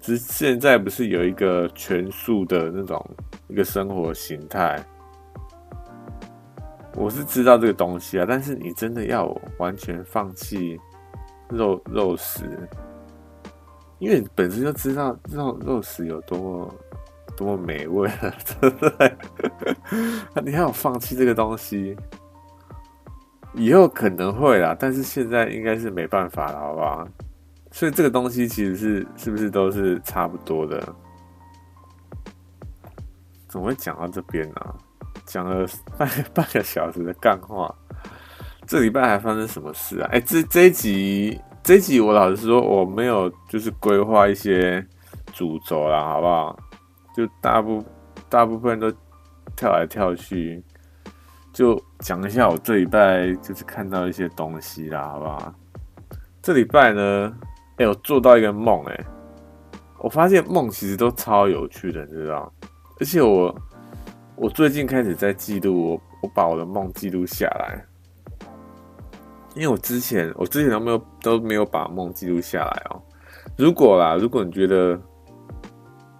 [0.00, 3.04] 只现在不是有一个全素的那种
[3.48, 4.82] 一个生活形态。
[6.94, 9.26] 我是知道这个东西啊，但是你真的要
[9.58, 10.78] 完全放弃
[11.48, 12.68] 肉肉食，
[13.98, 16.74] 因为你本身就知道肉肉食有多么
[17.36, 19.16] 多么美味了，对不对？
[20.44, 21.96] 你还有放弃这个东西，
[23.54, 27.08] 以后可能会啦，但是现在应该是没办法了，好不好？
[27.72, 30.94] 所以这个东西其实是是不是都是差不多的？
[33.48, 34.74] 怎么会讲到这边呢、
[35.26, 37.74] 讲了半半个小时的干话，
[38.66, 40.08] 这礼拜还发生什么事啊？
[40.12, 44.84] 哎、这这一集这一集我老实说我没有就是规划一些
[45.32, 46.58] 主轴啦，好不好？
[47.16, 47.84] 就大部
[48.28, 48.90] 大部分都
[49.56, 50.62] 跳来跳去，
[51.52, 55.54] 就讲一下我这礼拜就是看到一些东西啦，好不好？
[56.42, 57.36] 这礼拜呢，
[57.76, 59.04] 哎、我做到一个梦，哎，
[59.98, 62.52] 我发现梦其实都超有趣的，你知道？
[62.98, 63.54] 而且我
[64.40, 67.84] 我最近开始在记录，我我把我的梦记录下来，
[69.54, 73.02] 因为我之前我之前都没有都没有把梦记录下来哦。
[73.58, 74.98] 如果啦，如果你觉得，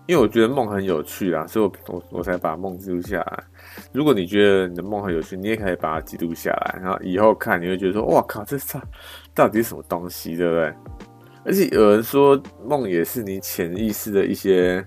[0.07, 3.45] 因为我觉得梦很有趣啦，所以我我我才把梦记录下来。
[3.91, 8.77] 如果你觉得你的梦很有趣，你也可以把它记录下来，然后以后看你会觉得说：“哇靠，这是
[9.35, 10.75] 到底是什么东西？”对不对？
[11.43, 14.87] 而且有人说梦也是你潜意识的一些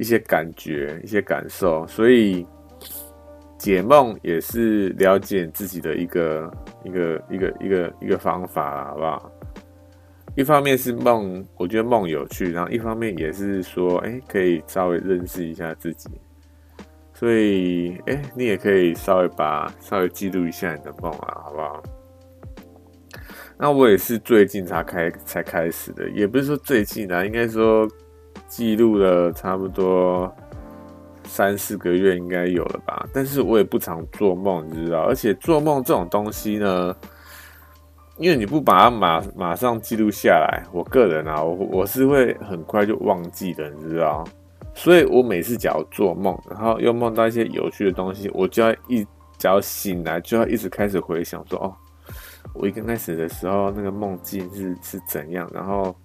[0.00, 2.46] 一些感觉、一些感受，所以
[3.58, 6.50] 解梦也是了解自己的一个
[6.84, 9.30] 一个一个一个一个方法，好不好？
[10.36, 16.08] 一方面是梦，我觉得梦有趣，然后一方面也是说，哎、可以稍微认识一下自己，
[17.12, 21.82] 所以，哎、你也可以稍微把稍微记录一下你的梦啊，好不好？
[23.58, 27.86] 那我也是最近才开才开始的，也不是说最近啊，应该说
[28.50, 30.30] 记录了差不多
[31.24, 33.08] 三四个月应该有了吧。
[33.14, 36.94] 但是我也不常做梦，你知道，而且做梦这种东西呢。
[38.18, 44.22] 因为你不把它马马上记录下来，我个人啊，我我是会很快就忘记的，你知道？
[44.74, 49.02] 所以我每次只要做梦，然后又梦到一些有趣的东西，我就要一
[49.38, 51.74] 只要醒来就要一直开始回想说，哦，
[52.52, 55.96] 我一刚开始的时候那个梦境是是怎样，然后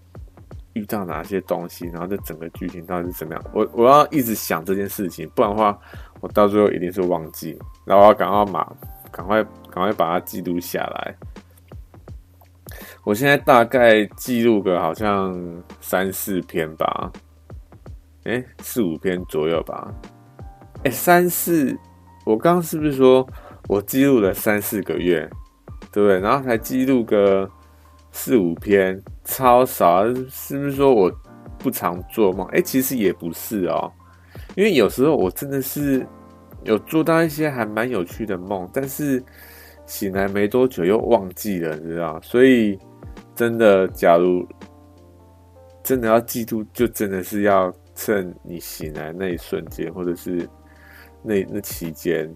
[0.75, 3.43] 遇到哪些东西，然后这整个剧情到底是怎么样？
[3.53, 5.77] 我我要一直想这件事情，不然的话，
[6.19, 8.71] 我到最后一定是忘记，然后我要赶快马
[9.11, 11.15] 赶快赶快把它记录下来。
[13.03, 15.33] 我现在大概记录个好像
[15.79, 17.11] 三四篇吧，
[18.23, 19.93] 哎、欸，四五篇左右吧，
[20.77, 21.77] 哎、欸，三四，
[22.25, 23.25] 我刚刚是不是说
[23.69, 25.29] 我记录了三四个月，
[25.91, 26.19] 对不对？
[26.19, 27.49] 然后才记录个
[28.15, 31.11] 四五篇，超少，是不是说我
[31.59, 32.47] 不常做梦？
[32.47, 33.91] 哎、其实也不是哦，
[34.55, 36.07] 因为有时候我真的是
[36.63, 39.21] 有做到一些还蛮有趣的梦，但是
[39.85, 42.79] 醒来没多久又忘记了，你知道，所以。
[43.35, 44.47] 真的，假如
[45.83, 50.47] 真的要记住，就真的是要趁你醒来那一瞬间，或者是
[51.21, 52.33] 那那期间，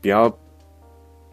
[0.00, 0.30] 不要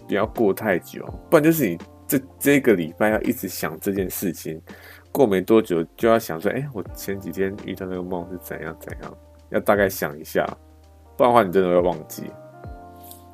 [0.08, 4.62] 不要过太久，不然就是你这这个礼拜要一直想这件事情，
[5.12, 9.17] 过没多久就要想说，哎，我前几天遇到那个梦是怎样怎样，
[9.50, 10.46] 要大概想一下，
[11.17, 12.24] 不然的话你真的会忘记。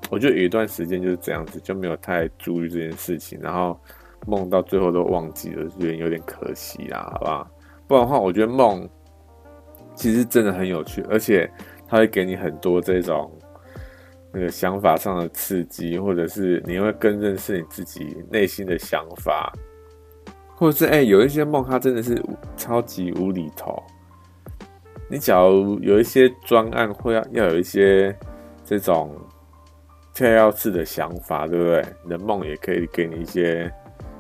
[0.10, 3.80] 我觉得有一段时间就是这样子，就没有太注意这件事情，然后。
[4.26, 7.52] 梦到最后都忘记了，觉得有点可惜啦，好不好？
[7.86, 8.90] 不然的话，我觉得梦
[9.94, 11.52] 其实真的很有趣，而且
[11.90, 13.30] 它会给你很多这种
[14.34, 19.54] 那个想法上的刺激，或者是你会更认识你自己内心的想法，
[20.56, 22.22] 或者是哎、有一些梦它真的是
[22.58, 23.82] 超级无厘头。
[25.08, 28.13] 你假如有一些专案会要要有一些
[28.65, 29.15] 这种
[30.13, 31.86] 跳跃式的想法，对不对？
[32.04, 33.72] 你的梦也可以给你一些。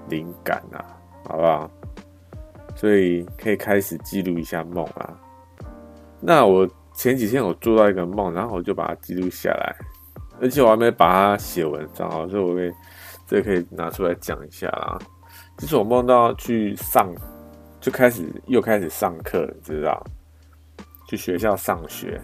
[0.09, 0.83] 灵感啊，
[1.25, 1.71] 好不好？
[2.75, 5.17] 所以可以开始记录一下梦啊。
[6.19, 9.73] 那我前几天我做到一个梦，然后我就把它记录下来，
[10.43, 12.71] 而且我还没把它写文章，所以我可以
[13.25, 14.99] 这可以拿出来讲一下啦。
[15.57, 17.09] 就是我梦到去上，
[17.79, 20.03] 就开始又开始上课，你知道？
[21.07, 22.19] 去学校上学，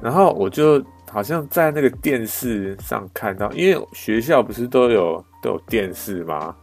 [0.00, 6.54] 然后我就好像在那个电视上看到，因为学校不是都有都有电视吗？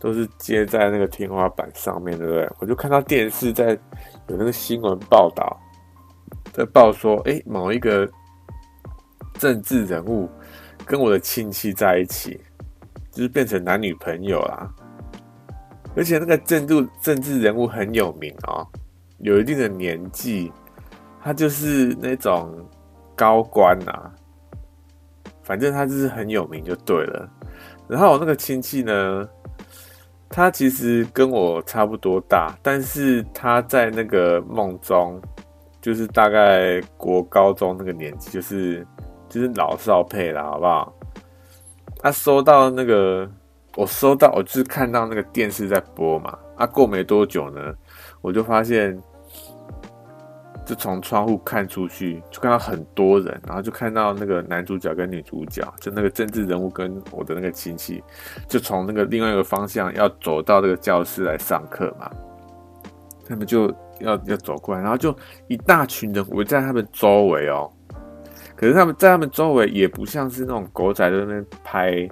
[0.00, 2.50] 都是接在那个天花板上面，对不对？
[2.58, 3.78] 我就看到电视在
[4.26, 5.56] 有那个新闻报道，
[6.52, 8.10] 在报说，哎，某一个
[9.40, 10.28] 政治人物
[10.84, 12.38] 跟我的亲戚在一起，
[13.10, 14.70] 就是变成男女朋友啦。
[15.96, 18.68] 而且那个政治政治人物很有名哦，
[19.20, 20.52] 有一定的年纪，
[21.22, 22.54] 他就是那种
[23.16, 24.12] 高官啊，
[25.42, 27.26] 反正他就是很有名就对了。
[27.88, 29.26] 然后我那个亲戚呢，
[30.28, 35.18] 他其实跟我差不多大，但是他在那个梦中，
[35.80, 38.86] 就是大概国高中那个年纪，就是
[39.30, 40.92] 就是老少配啦，好不好？
[42.02, 43.30] 他收到那个，
[43.76, 46.36] 我收到，我就是看到那个电视在播嘛。
[46.56, 47.72] 啊，过没多久呢，
[48.20, 49.00] 我就发现，
[50.66, 58.02] 就从窗户看出去，就看到很多人，然后就看到那个男主角跟女主角，就那个政治人物跟我的那个亲戚，
[58.48, 62.10] 就从那个另外一个方向要走到这个教室来上课嘛。
[63.28, 63.68] 他们就
[64.00, 65.14] 要要走过来，然后就
[65.48, 67.70] 一大群人围在他们周围哦。
[68.60, 72.06] 可是他们在他们周围也不像是那种狗仔在那边拍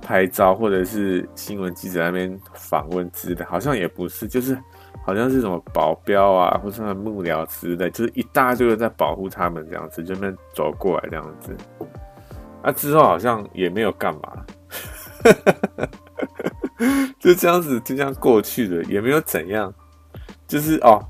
[0.00, 4.56] 拍照，或者是新闻记者在那边访问之类的，好像也不是，就是
[5.04, 11.56] 好像是什么保镖啊，或者什么幕僚之类，就是一大堆人在保护他们这样子，就那边走过来这样子。
[12.62, 14.46] 啊，之后好像也没有干嘛，
[17.18, 19.74] 就这样子就这样过去了，也没有怎样。
[20.46, 21.04] 就是哦，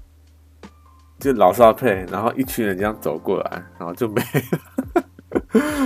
[1.19, 4.23] 就老少配，然后一群人这样走过来，然后就没
[4.93, 5.03] 了，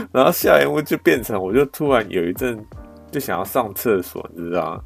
[0.13, 2.59] 然后下一幕就变成，我就突然有一阵
[3.13, 4.85] 就想要上厕所，你知道吗？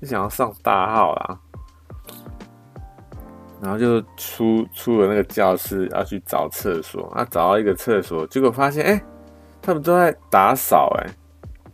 [0.00, 1.38] 就想要上大号啦，
[3.60, 9.04] 然后就出出了那个教室要去找厕所，啊，找到一个厕所，结果发现哎，
[9.60, 11.06] 他们都在打扫哎，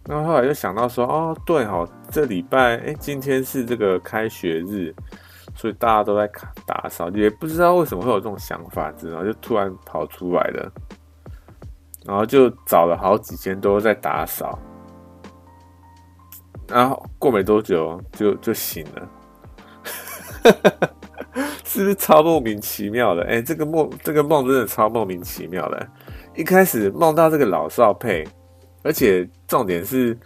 [0.08, 4.92] 然后后来就想到说，哦，对哦，这礼拜哎，今天是这个开学日。
[5.58, 6.30] 所以大家都在
[6.64, 10.72] 打扫，也不知道为什么会有这种想法，然后就突然跑出来了，
[12.06, 14.56] 然后就找了好几间都在打扫，
[16.68, 19.08] 然后过没多久就就醒了，
[21.64, 23.24] 是不是超莫名其妙的？
[23.24, 25.88] 哎、这个梦这个梦真的超莫名其妙的。
[26.36, 28.24] 一开始梦到这个老少配，
[28.84, 30.16] 而且重点是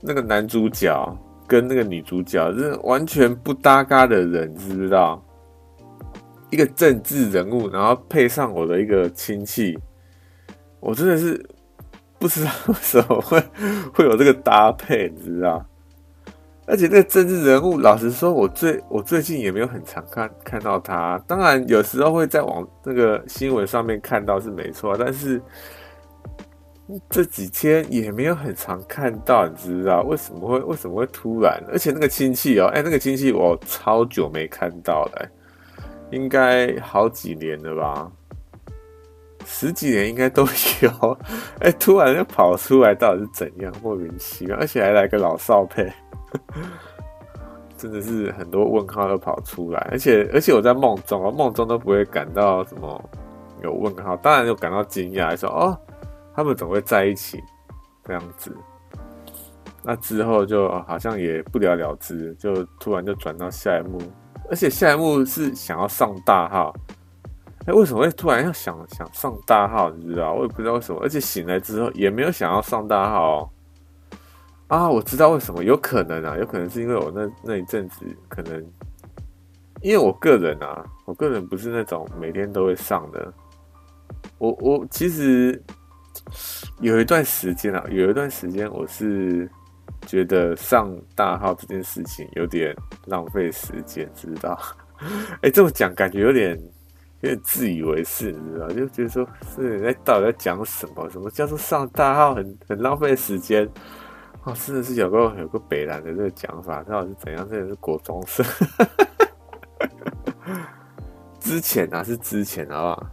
[0.00, 0.96] 那个男主角。
[1.50, 5.20] 跟那个女主角是完全不搭嘎的人，知不知道？
[6.48, 9.76] 一个政治人物，然后配上我的一个亲戚，
[10.78, 11.44] 我真的是
[12.20, 13.42] 不知道 为什么会
[13.92, 15.66] 会有这个搭配，你知道？
[16.66, 21.20] 而且那个政治人物，老实说，我最我最近也没有很常看看到他。
[21.26, 25.42] 当然，有时候会在网那个新闻上面看到是没错，但是。
[27.10, 31.62] 这几天也没有很常看到，你知道为什么会为什么会突然？
[31.68, 35.28] 而且那个亲戚哦，哎，那个亲戚我超久没看到了，
[36.10, 38.10] 应该好几年了吧，
[39.44, 40.46] 十几年应该都
[40.80, 41.18] 有。
[41.60, 43.72] 哎，突然就跑出来，到底是怎样？
[43.82, 45.92] 莫名其妙，而且还来个老少配，
[47.76, 49.88] 真的是很多问号都跑出来。
[49.90, 53.10] 而且而且我在梦中啊，梦中都不会感到什么
[53.62, 55.78] 有问号，当然就感到惊讶，说哦。
[56.40, 57.38] 他们总会在一起，
[58.02, 58.56] 这样子。
[59.82, 64.00] 那之后就好像也不了了之，就突然就转到下一幕，
[64.48, 66.74] 而且下一幕是想要上大号。
[67.66, 69.90] 哎，为什么会突然要想想上大号？
[69.90, 70.32] 你知道？
[70.32, 70.98] 我也不知道为什么。
[71.02, 73.50] 而且醒来之后也没有想要上大号哦。
[74.68, 78.66] 啊，我知道为什么，有可能啊，有可能是因为我那那一阵子可能，
[79.82, 83.30] 因为我个人啊，我个人不是那种每天都会上的。
[84.38, 85.62] 我我其实。
[86.80, 89.50] 有一段时间啊，有一段时间我是
[90.06, 92.74] 觉得上大号这件事情有点
[93.06, 94.58] 浪费时间，知道？
[95.42, 96.58] 哎、这么讲感觉有点
[97.20, 98.68] 有点自以为是，你知道？
[98.68, 101.08] 就觉得说是你在到底在讲什么？
[101.10, 103.68] 什么叫做上大号很很浪费时间？
[104.44, 107.48] 哦，真的是有个有个北南的这个讲法，到底是怎样？
[107.48, 108.44] 真的是国中生？
[111.40, 113.06] 之前啊，是之前好不好？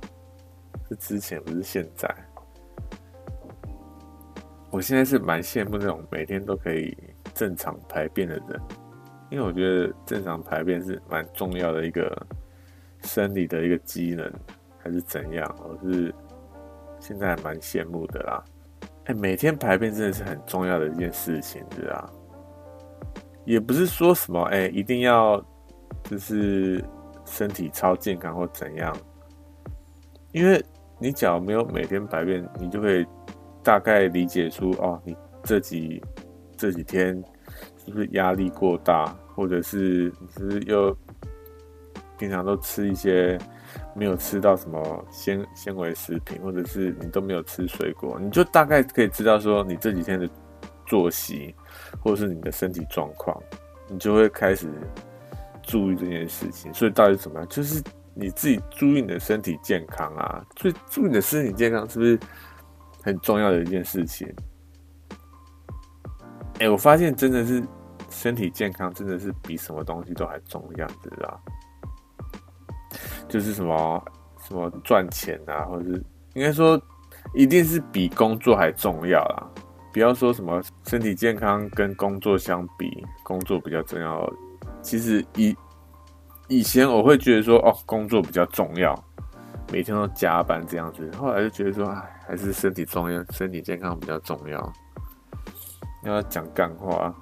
[0.89, 2.26] 是之前，不是现在。
[4.69, 6.95] 我现在是蛮羡慕那种每天都可以
[7.33, 8.61] 正常排便的人，
[9.31, 12.27] 因为我觉得正常排便是蛮重要的一个
[13.01, 14.29] 生理的一个机能，
[14.77, 15.55] 还是怎样？
[15.63, 16.13] 我是
[16.99, 18.43] 现在还蛮羡慕的啦。
[19.05, 22.09] 哎，每天排便真的是很重要的一件事情，是啊，
[23.45, 25.41] 也不是说什么哎，一定要
[26.03, 26.83] 就是
[27.25, 28.93] 身体超健康或怎样，
[30.33, 30.61] 因为
[30.99, 33.07] 你假如没有每天排便，你就会。
[33.67, 35.13] 大概理解出哦，你
[35.43, 36.01] 这几
[36.55, 37.21] 这几天
[37.83, 40.97] 是不是压力过大，或者是你是不是又
[42.17, 43.37] 平常都吃一些
[43.93, 50.29] 没有吃到什么纤纤维食品，或者是你都没有吃水果，你就大概可以知道说你这几天的
[50.85, 51.53] 作息，
[51.99, 53.37] 或者是你的身体状况，
[53.89, 54.69] 你就会开始
[55.61, 56.73] 注意这件事情。
[56.73, 57.49] 所以到底怎么样？
[57.49, 62.17] 就是你自己注意你的身体健康啊，所以注意你的身体健康是不是？
[63.07, 64.27] 很重要的一件事情，
[66.59, 67.65] 哎、我发现真的是
[68.09, 71.41] 身体健康，真的是比什么东西都还重要，知道？
[73.29, 74.05] 就是什么
[74.45, 76.03] 什么赚钱啊，或者是
[76.33, 76.77] 应该说
[77.33, 79.47] 一定是比工作还重要啦。
[79.93, 84.29] 不要说什么身体健康跟工作相比，工作比较重要。
[84.81, 85.55] 其实以
[86.49, 88.93] 以前我会觉得说，哦，工作比较重要，
[89.71, 91.09] 每天都加班这样子。
[91.17, 94.73] 后来就觉得说，哎，还是身体重要，身体健康比较重要。
[96.03, 97.13] 要讲干话，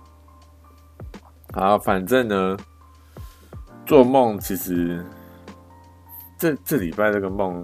[1.53, 2.57] 好，反正呢，
[3.83, 5.03] 做梦其实
[6.37, 7.63] 这这礼拜这个梦，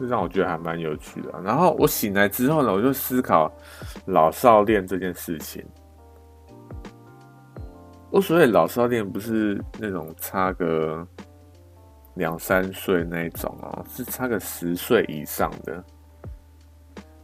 [0.00, 1.40] 就让我觉得还蛮有趣的。
[1.44, 3.52] 然后我醒来之后呢，我就思考
[4.06, 5.64] 老少恋这件事情。
[8.10, 11.06] 我所谓老少恋，不是那种差个
[12.14, 15.84] 两三岁那种哦，是差个十岁以上的。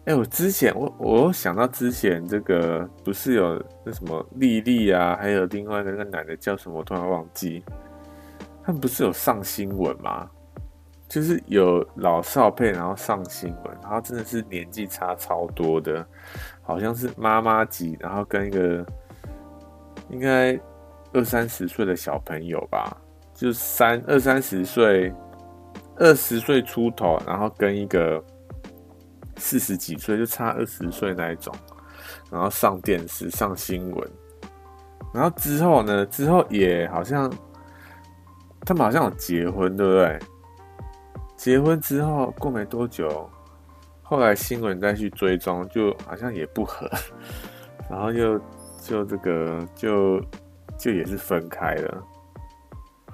[0.05, 7.65] 哎，我之前我我想到之前这个不是有那什么丽丽啊，还有另外那个男的叫什么，我突然忘记。
[8.63, 10.31] 他们不是有上新闻吗？
[11.09, 16.07] 就是有老少配，然后上新闻，然后真的是年纪差超多的，
[16.63, 18.87] 好像是妈妈级，然后跟一个
[20.11, 20.59] 应该。
[21.13, 22.95] 二三十岁的小朋友吧，
[23.37, 25.13] 就三二三十岁，
[25.97, 28.21] 二十岁出头，然后跟一个
[29.37, 31.55] 四十几岁，就差二十岁那一种，
[32.31, 34.11] 然后上电视上新闻，
[35.13, 37.31] 然后之后呢，之后也好像
[38.63, 40.19] 他们好像有结婚，对不对？
[41.37, 43.31] 结婚之后过没多久，
[44.03, 46.91] 后来新闻再去追踪，就好像也不合，
[47.89, 48.41] 然后又
[48.81, 50.21] 就这个就。
[50.79, 52.05] 就也是分开了，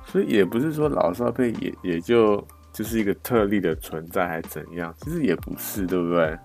[0.05, 4.95] 所以也不是说老少配也也就就是一个特例的存在，还怎样？
[4.99, 6.39] 其实也不是，对不对？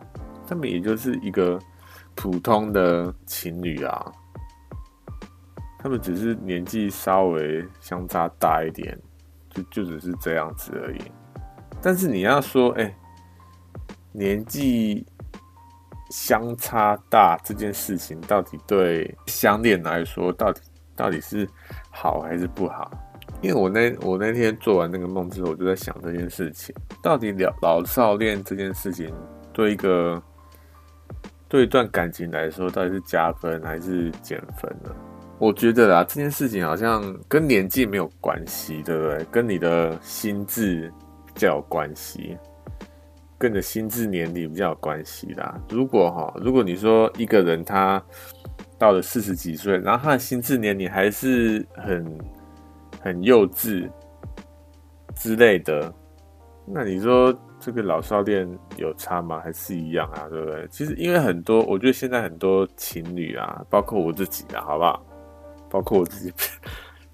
[0.47, 1.59] 他们也就是一个
[2.15, 4.11] 普通的情侣啊，
[5.79, 8.97] 他们只是年纪稍微相差大一点，
[9.49, 11.01] 就就只是这样子而已。
[11.81, 12.95] 但是你要说，哎，
[14.11, 15.05] 年纪
[16.09, 20.61] 相差大这件事情，到底对相恋来说，到底？
[20.97, 21.47] 到底是
[21.91, 22.89] 好还是不好？
[23.41, 29.13] 因为我那我那天做完那个梦之后，我就在想这件事情：到底老老少恋这件事情，
[29.53, 30.21] 对一个
[31.47, 34.89] 对一段感情来说，到底是加分还是减分呢？
[35.39, 39.23] 我觉得啦，这件事情好像跟年纪没有关系，对不对？
[39.31, 40.91] 跟你的心智
[41.25, 42.38] 比较有关系，
[43.38, 45.59] 跟你的心智年龄比较有关系啦。
[45.69, 48.03] 如果哈，如果你说一个人他。
[48.79, 52.05] 到了四十几岁，然后他的心智年龄还是很
[52.99, 53.89] 很幼稚
[55.15, 55.93] 之类的，
[56.65, 59.39] 那你说这个老少恋有差吗？
[59.43, 60.27] 还是一样啊？
[60.29, 60.67] 对不对？
[60.69, 65.05] 其实因为很多，我觉得现在很多情侣啊，包括我自己啊，好不好？
[65.69, 66.33] 包括我自己，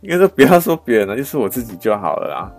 [0.02, 2.52] 应该说不要说别人了，就是我自己就好了啦。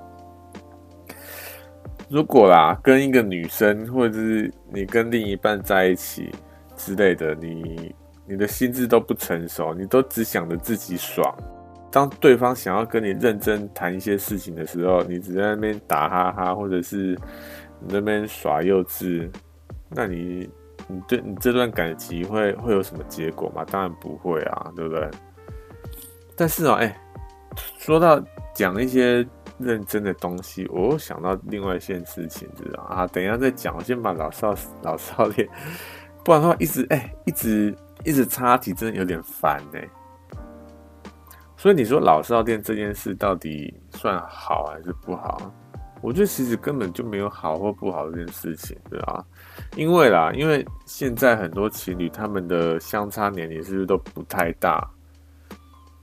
[2.09, 6.31] 如果啦，跟一个女生，或者是你跟另一半在一起
[6.77, 7.95] 之类的，你。
[8.27, 11.31] 你的心智都不成熟，你都只想着自己爽。
[11.95, 17.17] 当对方想要跟你认真谈一些事情的时候，你只在那边打哈哈，或者是
[17.79, 19.31] 你那边耍幼稚，
[19.91, 20.51] 那你
[20.89, 23.65] 你对你这段感情会会有什么结果吗？
[23.71, 25.09] 当然不会啊，对不对？
[26.37, 26.97] 但是哦，哎、欸，
[27.79, 28.21] 说到
[28.53, 29.25] 讲一些
[29.59, 33.07] 认真的东西，我又想到另外一件事情，知道啊？
[33.07, 35.49] 等一下再讲，我先把老少 老少恋，
[36.25, 37.73] 不然的话一直哎、一直。
[38.05, 39.79] 一直插题真的有点烦呢，
[41.65, 45.51] 所以你说老少恋这件事到底算好还是不好？
[46.03, 49.25] 我觉得其实根本就没有好或不好这件事情，对吧？
[49.75, 54.87] 因为啦，因为现在很多情侣他们的相差年龄是不是都不太大，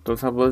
[0.04, 0.52] 都差不多。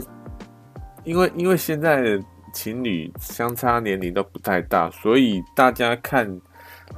[1.03, 6.39] 因为因为现在的情侣相差年龄都不太大，所以大家看。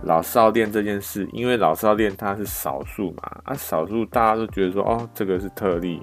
[0.03, 6.01] 老少恋这件事，因为老少恋它是少数嘛，啊，少数大家都觉得说，哦，这个是特例，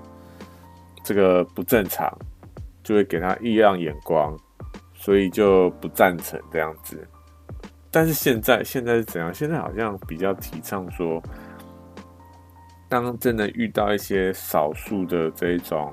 [1.08, 2.06] 这个不正常，
[2.82, 4.36] 就会给他异样眼光，
[4.92, 7.02] 所以就不赞成这样子。
[7.90, 9.32] 但是现在现在是怎样？
[9.32, 11.18] 现在好像比较提倡说，
[12.90, 15.90] 当真的遇到一些少数的这种，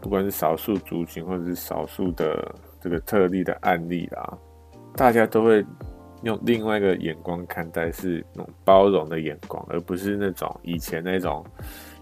[0.00, 4.38] 不管是少数族群或者是少数的这个特例的案例啦，
[4.96, 5.62] 大家都会。
[6.24, 11.46] 用另外一个眼光看待，是那种包容的眼光，而不是那种以前那种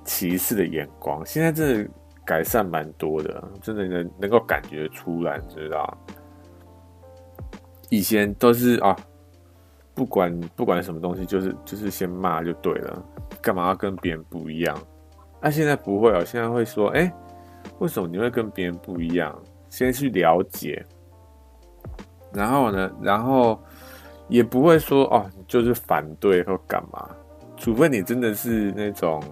[0.06, 1.24] 歧视的眼光。
[1.26, 1.90] 现在真的
[2.24, 5.98] 改善蛮多的，真的能能够感觉出来，知道？
[7.90, 8.96] 以前都是啊，
[9.94, 13.04] 不管不管什么东西，就是就是先骂就对了，
[13.42, 14.76] 干嘛要跟别人不一样？
[15.40, 17.12] 那、现在不会哦，现在会说，哎，
[17.78, 19.38] 为什么你会跟别人不一样？
[19.68, 20.84] 先去了解。
[22.32, 23.62] 然后呢，然后
[24.28, 27.08] 也不会说哦，就是反对或干嘛，
[27.56, 29.22] 除非你真的是那种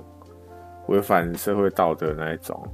[0.88, 2.66] 违反社会道德那一种。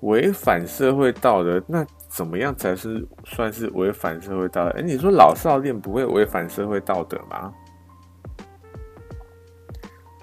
[0.00, 4.70] 违反社会道德，那怎么样才是算是违反社会道德？
[4.70, 7.52] 哎，你说老少恋不会违反社会道德吗？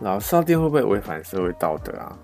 [0.01, 2.17] 老少恋会不会违反社会道德啊？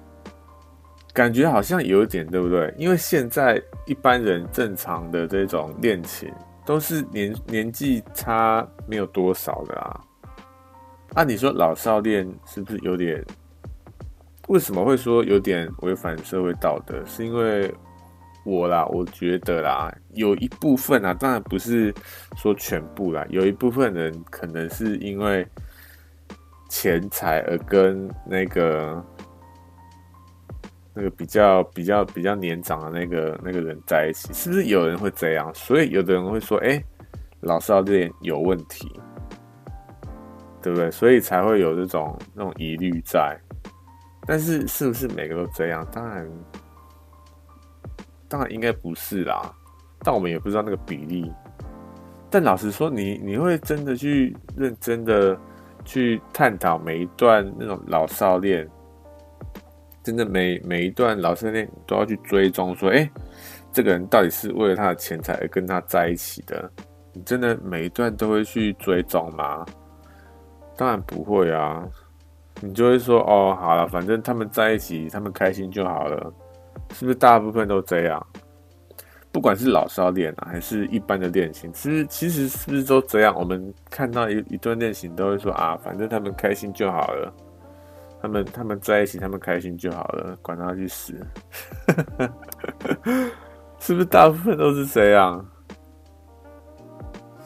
[1.14, 2.74] 感觉好像有点，对不对？
[2.78, 6.30] 因为现在一般人正常的这种恋情，
[6.66, 10.02] 都是年年纪差没有多少的啊。
[11.14, 13.24] 按理说老少恋是不是有点？
[14.48, 17.04] 为什么会说有点违反社会道德？
[17.06, 17.74] 是因为
[18.44, 21.92] 我啦，我觉得啦，有一部分啊，当然不是
[22.36, 25.48] 说全部啦，有一部分人可能是因为
[26.70, 29.04] 钱财而跟那个
[30.94, 35.52] 那个比较比较比较年长的那个那个人在一起，是不是有人会这样？
[35.56, 36.80] 所以有的人会说，哎，
[37.40, 38.92] 老少恋有问题，
[40.62, 40.92] 对不对？
[40.92, 43.36] 所以才会有这种那种疑虑在。
[44.28, 45.86] 但是是不是每个都这样？
[45.92, 46.28] 当然，
[48.28, 49.54] 当然应该不是啦。
[50.00, 51.32] 但我们也不知道那个比例。
[52.30, 55.38] 但老实说，你你会真的去认真的
[55.84, 58.68] 去探讨每一段那种老少恋，
[60.04, 63.10] 真的每每一段老少恋都要去追踪，说，哎，
[63.72, 66.70] 这个人到底是为了他的钱财而跟他在一起的？
[67.14, 69.66] 你真的每一段都会去追踪吗？
[70.76, 71.88] 当然不会啊。
[72.62, 76.34] 你就会说哦，好了，反正他们在一起，他们开心就好了，
[76.94, 77.16] 是不是？
[77.16, 78.26] 大部分都这样，
[79.32, 83.36] 不管是老少恋啊，还是一般的恋情，其实其实是不是都这样？
[83.38, 87.34] 我们看到一一段恋情，都会说啊，反正他们开心就好了，
[88.22, 91.14] 他们他们在一起，他们开心就好了，管他去死，
[93.80, 94.06] 是不是？
[94.06, 95.46] 大部分都是这样，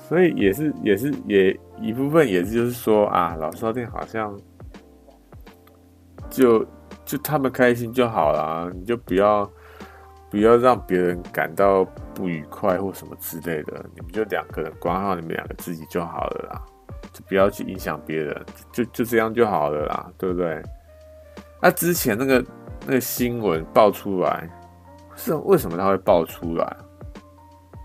[0.07, 4.39] 所以也是也是也一部分，也是就是说啊，老少恋好像。
[6.30, 6.65] 就
[7.05, 9.49] 就他们开心就好了，你就不要
[10.30, 16.61] 不要让别人感到不愉快或什么之类的，你们就两个人管好你们两个自己就好了啦，
[17.11, 20.61] 就不要去影响别人，就就这样就好了啦，对不对？
[21.59, 22.45] 那之前那个
[22.86, 24.47] 那个新闻爆出来，
[25.15, 26.77] 是为什么他会爆出来？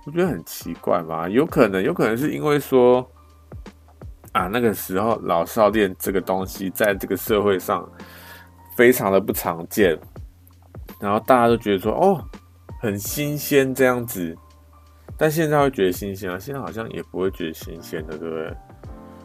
[0.06, 3.10] 我觉得很奇怪嘛，有可能有可能是因为说
[4.32, 7.88] 啊，那个时候老少恋这个东西在这个社会上。
[8.76, 9.98] 非常的不常见，
[11.00, 12.24] 然后大家都觉得说哦，
[12.80, 14.36] 很新鲜这样子，
[15.16, 16.38] 但现在会觉得新鲜啊？
[16.38, 18.56] 现在好像也不会觉得新鲜的，对不对？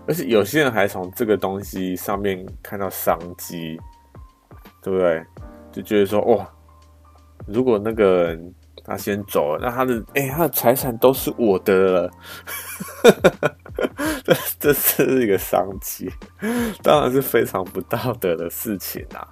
[0.07, 3.79] 而且有些人还从这个东西上面看到商机，
[4.81, 5.23] 对不对？
[5.71, 6.49] 就觉得说哇，
[7.45, 12.11] 如果那个人他先走了，那他的哎、他的财产都是我的了。
[14.23, 16.11] 这这是一个商机，
[16.81, 19.27] 当然是非常不道德的事情啊。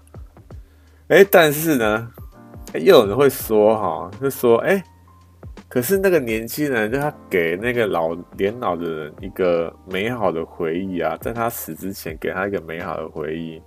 [1.10, 2.12] 哎，但是呢，
[2.74, 4.84] 又有人会说哈，就说哎，
[5.70, 13.62] 可是那个年轻人，就他给那个老年老的人一个美好的回忆啊，在他死之前给他一个美好的回忆，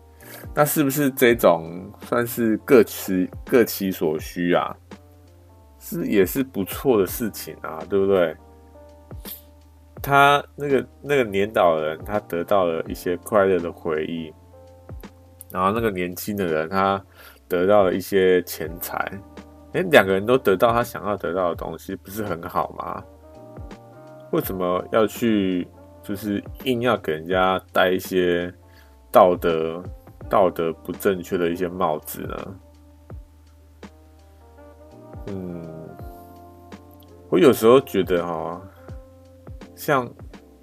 [0.54, 4.76] 那是不是这种算是各取各其所需啊？
[5.78, 8.36] 是也是不错的事情啊，对不对？
[10.02, 14.30] 他那个那个年老人，他得到了一些快乐的回忆，
[15.50, 17.02] 然后那个年轻的人，他。
[17.50, 18.94] 得到了一些钱财，
[19.72, 23.02] 哎，两个人都得到他想要得到的东西，不是很好吗？
[24.30, 25.66] 为什么要去，
[26.00, 28.54] 就是硬要给人家戴一些
[29.10, 29.82] 道德
[30.28, 32.54] 道德不正确的一些帽子呢？
[35.26, 35.68] 嗯，
[37.30, 38.62] 我有时候觉得哈，
[39.74, 40.08] 像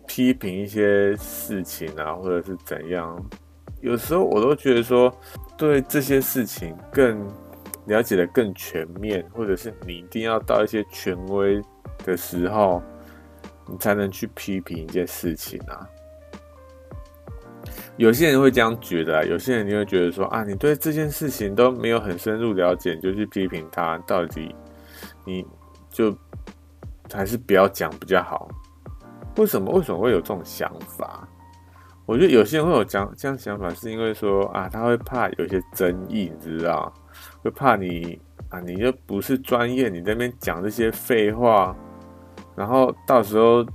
[0.08, 3.22] 批评一些事情啊，或者是怎样，
[3.82, 5.14] 有时候我都觉得说。
[5.58, 7.28] 对这些事情更
[7.86, 11.62] 了解的更全面，或者是你一定要到一些权威
[12.05, 12.82] 的时候，
[13.68, 15.88] 你才能去批评一件事情啊。
[17.97, 24.55] 有些人会这样觉得，有些人你会觉得说啊，你对这件事情都没有很深入了解，就去批评他，到底
[25.26, 25.43] 你
[25.89, 26.16] 就
[27.12, 28.47] 还是不要讲比较好。
[29.38, 29.72] 为什么？
[29.72, 31.28] 为什么会有这种想法？
[32.08, 36.91] 我觉得有些人会有这样这样想法，是因为说啊，他会怕有些争议，你知道？
[37.43, 38.18] 会怕你
[38.49, 41.76] 啊，你又不是专业，你在那边讲这些废话，
[42.55, 43.66] 然后到时候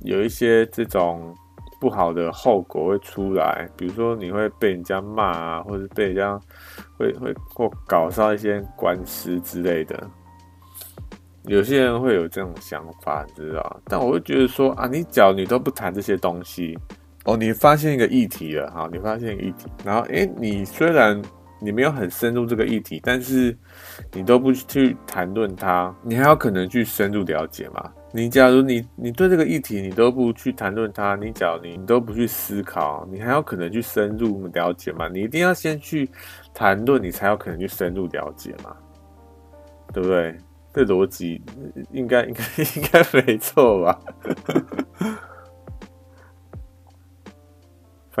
[0.00, 1.34] 有一些这种
[1.80, 6.38] 不好的后果会出来，比如说你会被人家骂啊，或者被人家
[6.98, 9.98] 会会或搞上一些官司之类的。
[11.44, 13.80] 有些人会有这种想法，你知道？
[13.86, 16.78] 但我会觉得说啊，你假如你都不谈这些东西，
[17.30, 21.20] 哦，你发现一个议题了，哈，你发现一个议题，然后诶，你虽然
[21.60, 23.56] 你没有很深入这个议题，但是
[24.12, 27.92] 你都不去谈论它，你还有可能去深入了解吗？
[28.12, 35.08] 你假如你你对这个议题你都不去谈论它，你假如你你都不去思考，你还有可能去深入了解吗？
[35.08, 36.10] 你一定要先去
[36.52, 38.74] 谈论，你才有可能去深入了解嘛，
[39.92, 40.36] 对不对？
[40.72, 41.40] 这逻辑
[41.92, 42.42] 应该应该
[42.76, 44.00] 应该没错吧？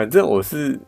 [0.00, 0.80] 反正我是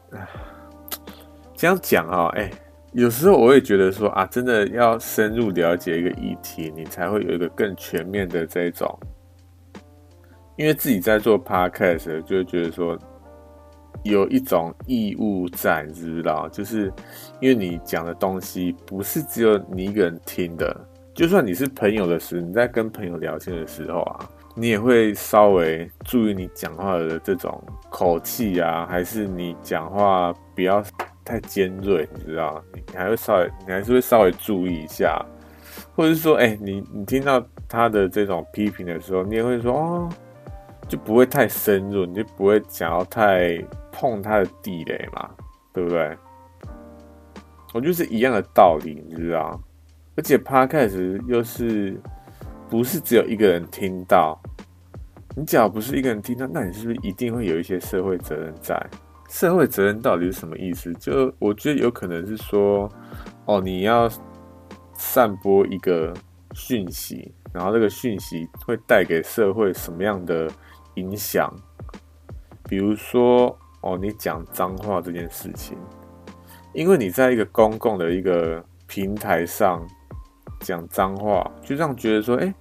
[1.55, 2.51] 这样讲啊，哎。
[2.93, 8.99] 有时候我也觉得说啊，真的要深入了解一个议题，你才会有一个更全面的这种。
[10.57, 12.99] 因为自己在做 podcast，就会觉得说
[14.03, 16.49] 有一种义务在，你知不知道？
[16.49, 16.91] 就是
[17.39, 20.75] 因为你讲的东西不是只有你一个人听的，
[21.15, 30.83] 就算你是朋友的时候，你在跟朋友聊天的时候啊，你也会稍微注意你讲话的这种口气啊，还是你讲话不要。
[31.25, 32.61] 太尖锐，你知道？
[32.75, 35.25] 你还会稍微，你还是会稍微注意一下，
[35.95, 40.09] 或者是说，哎、你你听到他的这种批评的时候，你也会说，哦，
[40.89, 43.57] 就不会太深入，你就不会想要太
[43.93, 45.31] 碰他的地雷嘛，
[45.73, 46.19] 对不对？
[47.73, 49.59] 我就是一样的道理，你知道？
[50.17, 51.97] 而且 p 开始 a 又是
[52.73, 54.41] 不是只有一个人听到？
[55.37, 58.83] 你只要不是一个人听到，那你是不是一定会有一些社会责任在？
[59.29, 60.91] 社会责任到底是什么意思？
[60.95, 62.91] 就我觉得有可能是说，
[63.45, 64.09] 哦，你要
[64.95, 66.14] 散播一个
[66.55, 70.51] 讯息，然后这个讯息会带给社会什么样的
[70.95, 71.55] 影响？
[72.64, 75.77] 比如说，哦，你讲脏话这件事情，
[76.73, 79.87] 因为你在一个公共的一个平台上
[80.61, 82.55] 讲脏话，就这样觉得说，哎，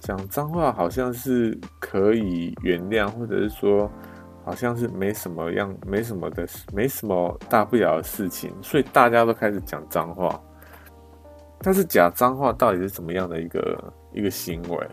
[0.00, 3.88] 讲脏话好像是可以原谅，或者是说。
[4.42, 10.40] 好像是没什么样，没什么的，没什么大不了的事情，所以大家都开始讲脏话。
[11.60, 14.88] 但是讲脏话到底是怎么样的一个一个行为？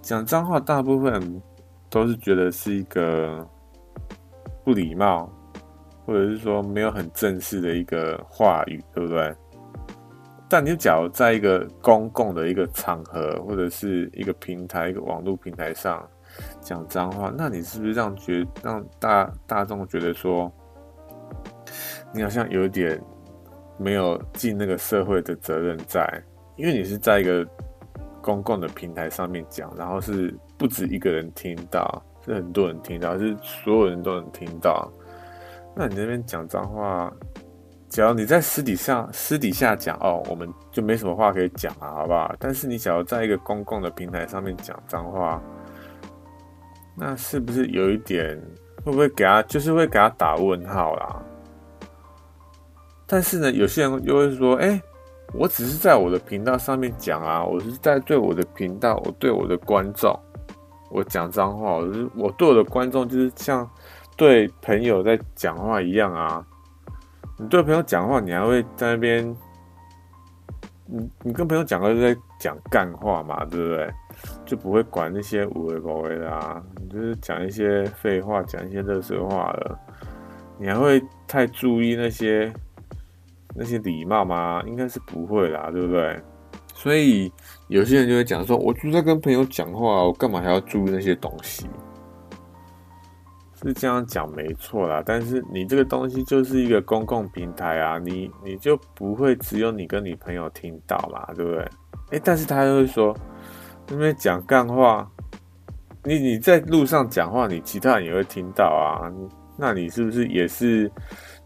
[0.00, 1.40] 讲脏话大部分
[1.90, 3.46] 都是觉得是一个
[4.64, 5.30] 不礼貌，
[6.06, 9.32] 或者是说没有很正式的一个话语，对不对？
[10.48, 16.08] 但你假如在一个公共的一个场合，或者是一个平台，一个网络平台上。
[16.60, 20.52] 讲脏话，那你是不是让觉让大大众觉得说，
[22.12, 23.00] 你好像有点
[23.76, 26.06] 没有尽那个社会的责任在？
[26.54, 27.44] 因为你是在一个
[28.20, 34.88] 公共的平台上面讲，然后是不止一个人听到，是很多人听到，是所有人都能听到。
[35.74, 37.12] 那你那边讲脏话，
[37.88, 42.34] 只要你在私底下私底下讲哦，我们就没什么话可以讲了，好不好？
[42.38, 45.42] 但是你只要在一个公共的平台上面讲脏话。
[47.00, 48.36] 那是不是有一点
[48.84, 51.22] 会不会给他，就是会给他打问号啦？
[53.06, 54.82] 但是呢，有些人又会说：“哎，
[55.32, 60.12] 我只是在我的频道上面讲啊，我是在对我的频道，我对我的观众，
[60.90, 63.68] 我讲脏话，我是我对我的观众就是像
[64.16, 66.44] 对朋友在讲话一样啊。
[67.38, 69.36] 你对朋友讲话，你还会在那边，
[70.86, 73.88] 你你跟朋友讲话是在讲干话嘛，对不对？”
[74.44, 79.78] 就不会管那些无谓不谓的啊，你就是讲一些废话，讲一些垃圾话了。
[80.58, 82.52] 你还会太注意那些
[83.54, 84.60] 那些礼貌吗？
[84.66, 86.20] 应该是不会啦，对不对？
[86.74, 87.32] 所以
[87.68, 91.68] 有些人就会讲说，我就在跟朋友讲话，我干嘛还要注意那些东西？
[93.62, 101.68] 是这样讲没错啦，但是你这个东西就是一个公共平台啊，你你就不会只有你跟你朋友听到嘛，对不对？
[102.10, 103.16] 诶，但是他就会说。
[103.90, 105.10] 那边讲干话，
[106.04, 109.10] 你你在路上讲话，你其他人也会听到啊。
[109.56, 110.92] 那你是不是也是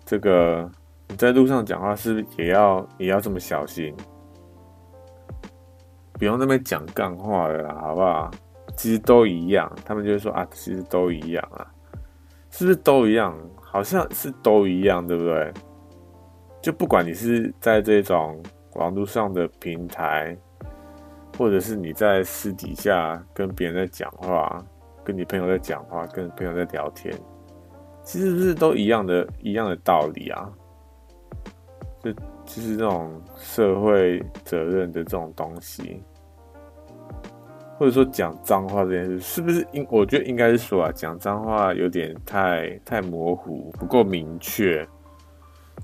[0.05, 0.69] 这个？
[1.07, 3.95] 你在路上讲话是不是也要也要这么小心？
[6.15, 8.29] 不用那边讲干话了啦，好不好？
[8.77, 9.71] 其实都一样。
[9.85, 11.65] 他们就会说啊，其实都一样啊，
[12.53, 13.37] 是不是都一样？
[13.61, 15.53] 好像是都一样，对不对？
[16.63, 18.41] 就不管你是在这种
[18.75, 20.39] 网络上的平台。
[21.39, 24.63] 或者是你在私底下跟别人在讲话，
[25.03, 27.19] 跟你朋友在讲话，跟朋友在聊天，
[28.05, 30.53] 其实是都一样的，一样的道理啊。
[32.03, 32.13] 就
[32.45, 36.03] 其实这种社会责任的这种东西，
[37.83, 39.85] 或者说讲脏话这件事，是不是应？
[39.91, 44.87] 我觉得应该是说啊，讲脏话有点太太模糊，不够明确。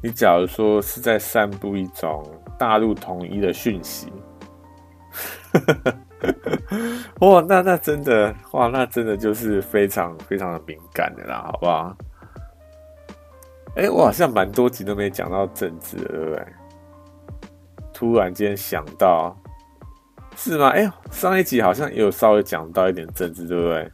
[0.01, 2.25] 你假如说是在散布一种
[2.57, 4.13] 大陆统一的讯息。
[7.19, 11.97] 哇，那那真的哇，那真的就是非常非常的敏感的啦，好不好？
[13.75, 16.47] 哎、我好像蛮多集都没讲到政治，对不对？
[17.93, 19.37] 突然间想到，
[20.41, 20.69] 是吗？
[20.69, 23.91] 哎、欸，上一集好像也有稍微讲到一点政治，对不对？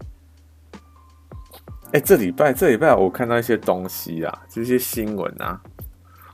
[1.95, 5.59] 哎、这礼拜这礼拜我看到一些东西啊，这些新闻啊，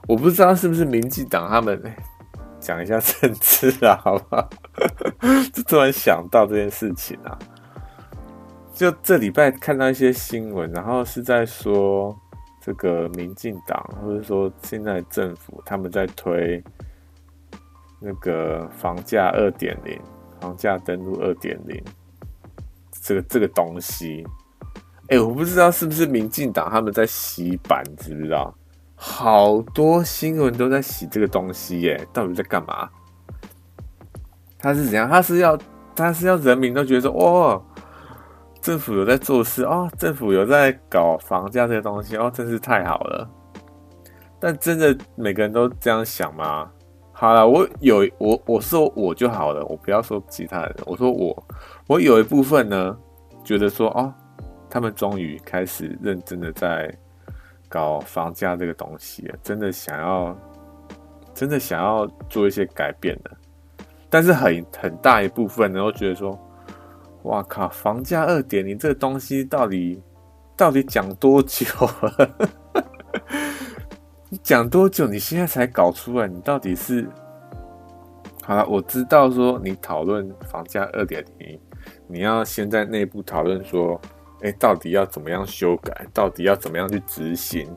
[0.09, 1.81] 我不知道是不是民进党他们
[2.59, 4.51] 讲、一下政治啊， 好不好？
[5.53, 7.39] 就突然想到这件事情啊，
[8.75, 12.19] 就这礼拜看到一些新闻，然后是在说
[12.61, 16.61] 这个民进党或者说现在政府他们在推
[18.01, 20.01] 那个房价二点零，
[20.41, 21.83] 房价登录二点零，
[22.91, 24.27] 这个这个东西。
[25.09, 28.55] 哎、我不知道是不是民进党他们在洗版，知不知道？
[28.95, 32.89] 好多新闻都在洗这个东西耶，到底在干嘛？
[34.59, 35.09] 他是怎样？
[35.09, 35.59] 他是要
[35.97, 37.63] 他是要人民都觉得说，哦，
[38.61, 43.29] 政府有在做事哦，政府有在搞房价这个东西哦，真是太好了。
[44.39, 46.71] 但真的每个人都这样想吗？
[47.21, 50.75] 好了，我有我我说我就好了，我不要说其他人。
[50.87, 51.47] 我说我
[51.87, 52.97] 我有一部分呢，
[53.45, 54.11] 觉得说哦。
[54.71, 56.97] 他们终于开始认真的在
[57.69, 60.35] 搞房价这个东西了，真的想要，
[61.35, 63.37] 真的想要做一些改变了。
[64.09, 66.39] 但是很很大一部分呢，我觉得说，
[67.25, 70.01] 哇靠，房价二点零这个东西到底
[70.57, 71.67] 到底讲多久
[72.01, 72.31] 了？
[74.31, 75.07] 你讲多久？
[75.07, 76.27] 你现在才搞出来？
[76.27, 77.07] 你到底是？
[78.43, 81.61] 好了，我知道说你讨论房价二点零，
[82.07, 84.01] 你要先在内部讨论说。
[84.43, 86.07] 哎，到底要怎么样修改？
[86.15, 87.69] 到底要怎么样去执行？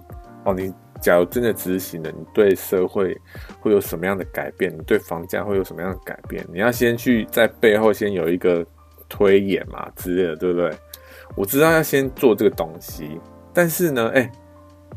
[0.45, 3.13] 哦，你假如真的执行了，你对社会
[3.59, 4.73] 会有什么样的改变？
[4.73, 6.41] 你对房价会有什么样的改变？
[6.53, 8.65] 你要先去在背后先有一个
[9.09, 10.71] 推演嘛之类的，对不对？
[11.35, 13.19] 我知道要先做这个东西，
[13.53, 14.31] 但是呢，哎，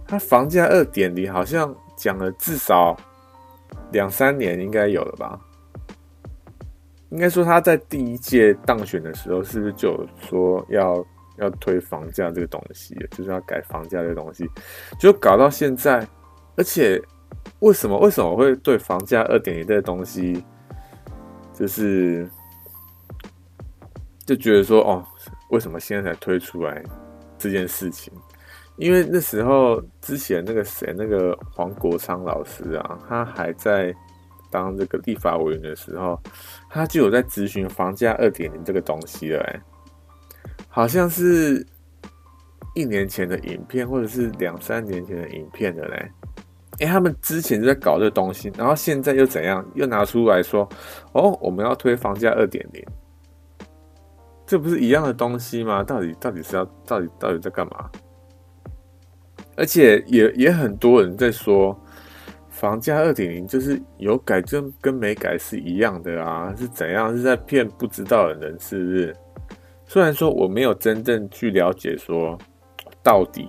[0.07, 2.97] 它房价二点零好像讲了至少
[3.93, 5.41] 两三年，应该有了吧？
[7.11, 11.05] 应该说他在第一届当选的时候，是不是就有说要？
[11.39, 14.49] 要推房价这个东西，就是要改房价这个东西，
[14.99, 16.03] 就搞到现在。
[16.57, 16.99] 而且，
[17.59, 20.43] 为什么为什么会对房价二点零这个东西，
[21.53, 22.27] 就是
[24.25, 25.05] 就觉得说，哦，
[25.51, 26.83] 为什么现在才推出来
[27.37, 28.11] 这件事情？
[28.79, 33.95] 因为那时候之前那个谁，那个黄国昌老师啊，他还在
[34.51, 36.21] 当这个立法委员的时候，
[36.69, 39.61] 他就有在咨询房价二点零这个东西了，哎。
[40.69, 41.67] 好像是
[42.75, 46.11] 一年前的影片，或者是两三年前的影片的嘞。
[46.81, 49.65] 哎，他们之前就在搞这东西，然后现在又怎样？
[49.75, 50.69] 又拿出来说，
[51.13, 52.85] 哦，我们要推房价二点零，
[54.47, 55.83] 这不是一样的东西吗？
[55.83, 57.91] 到底到底是要到底到底在干嘛？
[59.57, 61.79] 而且也也很多人在说，
[62.51, 67.15] 房价二点零就是有改就跟没改是一样的啊，是怎样？
[67.17, 69.17] 是在骗不知道的人，是不是？
[69.87, 72.37] 虽然说我没有真正去了解说，
[73.03, 73.49] 到底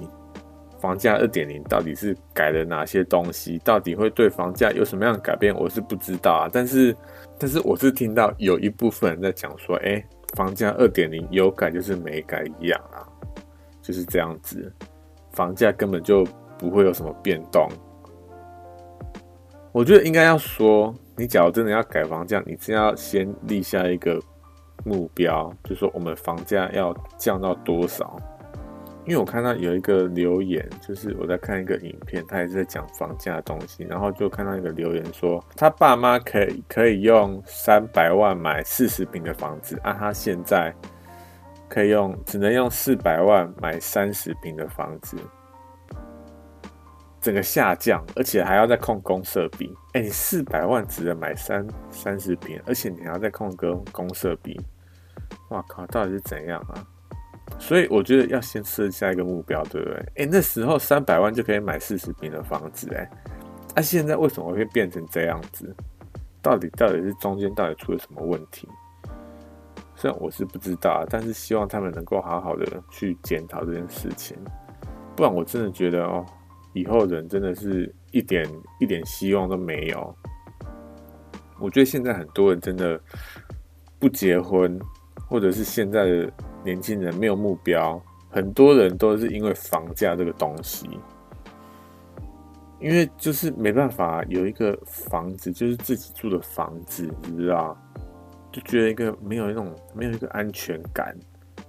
[0.80, 6.50] 房价二点零到底是改了哪些东西，到底会对房价有什么样的改变，我是不知道啊。
[6.52, 6.96] 但是，
[7.40, 10.04] 但是我是听到有一部分人在讲说，哎，
[10.36, 13.02] 房价二点零有改就是没改一样啊，
[13.82, 14.72] 就是这样子，
[15.38, 16.26] 房价根本就
[16.58, 17.70] 不会有什么变动。
[19.72, 24.20] 我觉得应该要说，你假如真的要改房价，你真要先立下一个。
[24.86, 28.16] 目标就是说，我们房价要降到多少？
[29.06, 40.74] 因为我看到有一个留言，就是我在看一个影片，他也是在讲房价的东西，然后就看到一个留言说，他爸妈可以可以用三百万买四十平的房子，啊，他现在
[41.68, 45.18] 可以用只能用四百万买三十平的房子，
[47.22, 49.76] 整个下降，而且还要再控公设比。
[49.94, 54.60] 哎，你四百万只能买三三十平，而且你还要再控个公设比。
[55.50, 55.86] 哇靠！
[55.88, 56.86] 到底是怎样啊？
[57.60, 59.96] 所以我觉得要先设下一个目标，对不对？
[60.18, 63.10] 哎、那时候三百万就可以买四十平的房子，哎，
[63.76, 65.76] 那现在为什么会变成这样子？
[66.42, 68.70] 到底到底是中间到底出了什么问题？
[69.98, 74.38] 虽然我是不知道，但是希望他们能够好好的去检讨这件事情，
[75.16, 76.26] 不然我真的觉得哦，
[76.72, 78.48] 以后人真的是一点
[78.80, 80.16] 一点希望都没有。
[81.60, 82.98] 我觉得现在很多人真的
[84.00, 84.80] 不结婚。
[85.30, 86.32] 或者是现在的
[86.64, 90.88] 年轻人没有目标，很多人都是因为房价这个东西，
[92.80, 97.78] 因为就是没办法有一个房子，就是自己住的房子，你知道？
[98.52, 101.16] 就觉得一个没有那种没有一个安全感，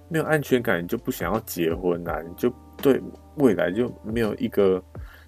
[0.07, 2.51] 没有安全感，你就不想要结婚啊，你就
[2.81, 3.01] 对
[3.35, 4.81] 未来就没有一个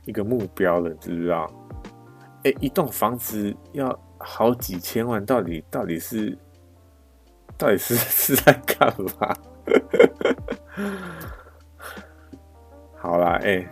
[0.05, 1.51] 一个目标了，知不知道？
[2.43, 6.37] 哎，一栋房子要好几千万，到底到底是
[7.57, 9.35] 到底是 是在干嘛？
[12.95, 13.67] 好啦，哎，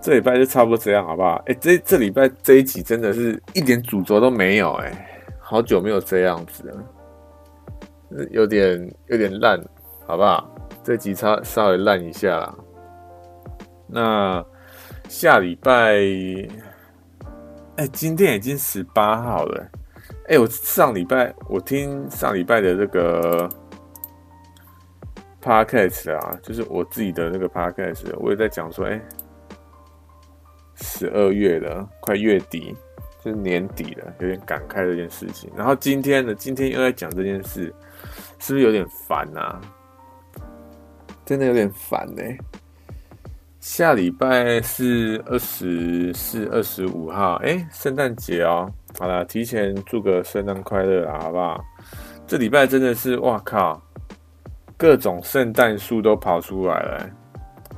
[0.00, 1.42] 这礼拜就差不多这样，好不好？
[1.46, 6.84] 哎，这这礼拜这一集真的是一点主轴都没有，哎，好久没有这样子了，
[8.30, 9.58] 有点有点烂，
[10.06, 10.54] 好不好？
[10.82, 12.54] 这集差稍微烂一下啦。
[13.86, 14.44] 那
[15.08, 15.98] 下礼拜。
[17.76, 19.68] 哎，今天已经十八号了。
[20.28, 23.48] 哎，我上礼拜我听上礼拜的这个
[25.42, 29.02] podcast 啊，就是我自己的那个 podcast，我也在讲说，哎，
[30.76, 32.76] 十二月了，快月底，
[33.20, 35.50] 就是年底了，有点感慨这件事情。
[35.56, 37.74] 然后今天呢，今天又在讲这件事，
[38.44, 39.58] 是不是有点烦啊？
[41.24, 42.38] 真的有点烦呢、欸。
[43.58, 48.70] 下礼拜是二十四、二十五号，哎，圣诞节哦。
[48.98, 51.58] 好了，提前祝个圣诞快乐啦，好不好？
[52.26, 53.80] 这礼拜真的是，哇靠，
[54.76, 57.10] 各种圣诞树都跑出来了。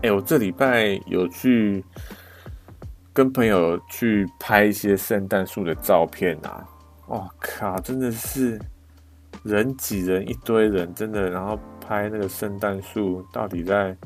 [0.02, 1.84] 哎，我这礼拜有去
[3.12, 6.66] 跟朋友去拍一些圣诞树的照片啊。
[7.06, 8.60] 哇靠，真的是
[9.46, 13.96] 人挤人一堆人，真的，然后拍那个圣诞树到底在，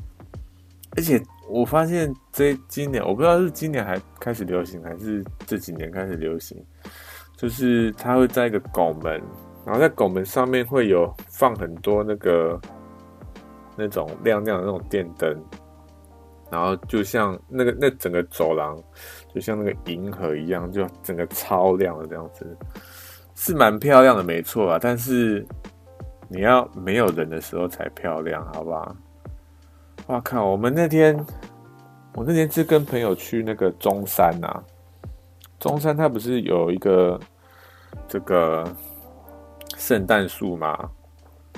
[0.95, 1.21] 而且。
[1.53, 6.57] 我发现这今年我不知道是今年还开始流行，还是这几年开始流行，
[7.35, 9.21] 就是它会在一个拱门，
[9.65, 12.57] 然后在拱门上面会有放很多那个
[13.75, 15.37] 那种亮亮的那种电灯，
[16.49, 18.81] 然后就像那个那整个走廊
[19.35, 22.57] 就像那个银河一样，就整个超亮的这样子，
[23.43, 24.77] 是蛮漂亮的，没错啊。
[24.79, 25.43] 但是
[26.27, 28.95] 你要没有人的时候才漂亮，好不好？
[30.05, 30.45] 哇靠！
[30.45, 31.17] 我们那天，
[32.13, 34.63] 我那天是跟朋友去那个中山呐。
[35.59, 37.19] 中山它不是有一个
[38.07, 38.63] 这个
[39.75, 40.77] 圣诞树嘛？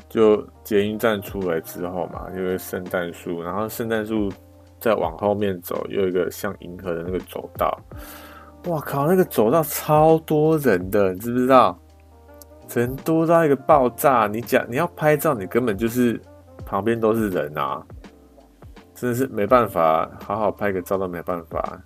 [0.07, 4.31] 就捷运站出来之后嘛，有个圣诞树，然后圣诞树
[4.79, 7.77] 再往后面走，有一个像银河的那个走道。
[8.66, 9.07] 哇靠！
[9.07, 11.78] 那个走道超多人的，你知不知道？
[12.74, 14.28] 人多到一个爆炸！
[14.28, 16.20] 你讲你要拍照，你根本就是
[16.66, 17.84] 旁边都是人啊！
[18.95, 21.82] 真的是没办法，好好拍个照都没办法。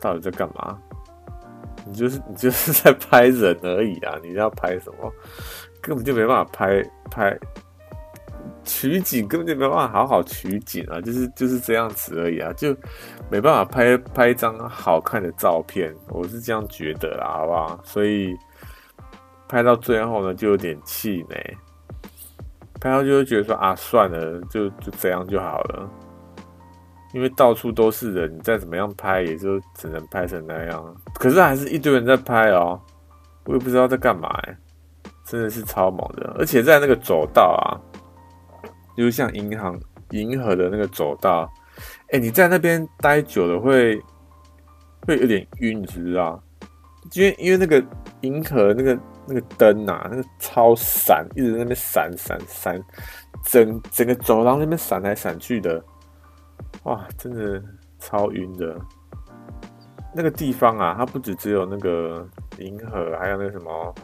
[0.00, 0.76] 到底在干嘛？
[1.86, 4.18] 你就是你就是在拍人而已啊！
[4.22, 5.12] 你要拍什么？
[5.80, 7.38] 根本就没办法拍拍
[8.66, 11.00] 取景，根本就没办法好好取景啊！
[11.00, 12.52] 就是就是这样子而已啊！
[12.54, 12.76] 就
[13.30, 17.80] 没办法拍拍一张好看的照片，我是这样觉得啦，好不好？
[17.84, 18.36] 所以
[19.48, 21.56] 拍到最后呢，就有点气馁。
[22.78, 25.88] 拍到就会觉得说啊，算了，就就这样就好了。
[27.14, 30.96] 因为到处都是人，你再怎么样拍，也就只能拍成那样。
[31.14, 32.78] 可是还是一堆人在拍哦，
[33.44, 34.56] 我也不知道在干嘛哎，
[35.24, 36.34] 真的是超猛的。
[36.38, 37.80] 而且在那个走道啊，
[38.96, 39.78] 就像银行
[40.10, 41.50] 银河的那个走道，
[42.10, 44.00] 哎，你在那边待久了会
[45.06, 46.42] 会有点晕，你知道？
[47.12, 47.84] 因为因为那个
[48.22, 52.82] 银河那个那个灯啊，那个超闪，一直在那边闪闪闪，
[53.44, 55.82] 整整个走廊那边闪来闪去的。
[56.82, 57.62] 哇，真的
[57.98, 58.76] 超晕的！
[60.14, 62.26] 那个地方啊，它不止只有那个
[62.58, 63.94] 银河，还有那个什么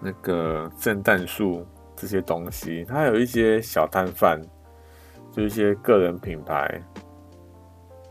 [0.00, 1.66] 那个圣诞树
[1.98, 4.40] 这些东西，它有一些小摊贩，
[5.32, 6.80] 就一些个人品牌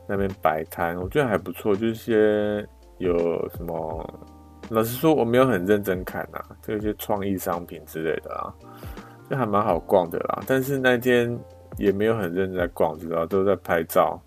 [0.07, 1.75] 那边摆摊，我觉得还不错。
[1.75, 2.67] 就是些
[2.97, 3.17] 有
[3.55, 4.19] 什么，
[4.69, 8.53] 老实说，我没有很认真看啊，就一些创意商品之类的啊，
[9.29, 10.43] 就还蛮好逛的啦。
[10.45, 11.39] 但是那天。
[11.77, 14.19] 也没有很认真在逛，知道都在拍照。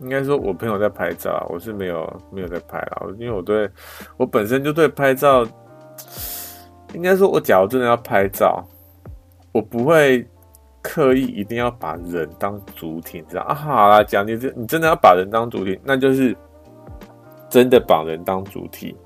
[0.00, 3.06] 应该说，我朋友在拍照，我是没有没有在拍啦。
[3.16, 3.70] 因为我对
[4.18, 5.46] 我本身就对拍照，
[6.94, 8.64] 应该说，我假如真的要拍照，
[9.52, 10.26] 我不会
[10.82, 13.54] 刻意一定要把人当主体，知道啊？
[13.54, 16.36] 好啦，讲你这你真的要把人当主体，那就是
[17.48, 18.96] 真的把人当主体，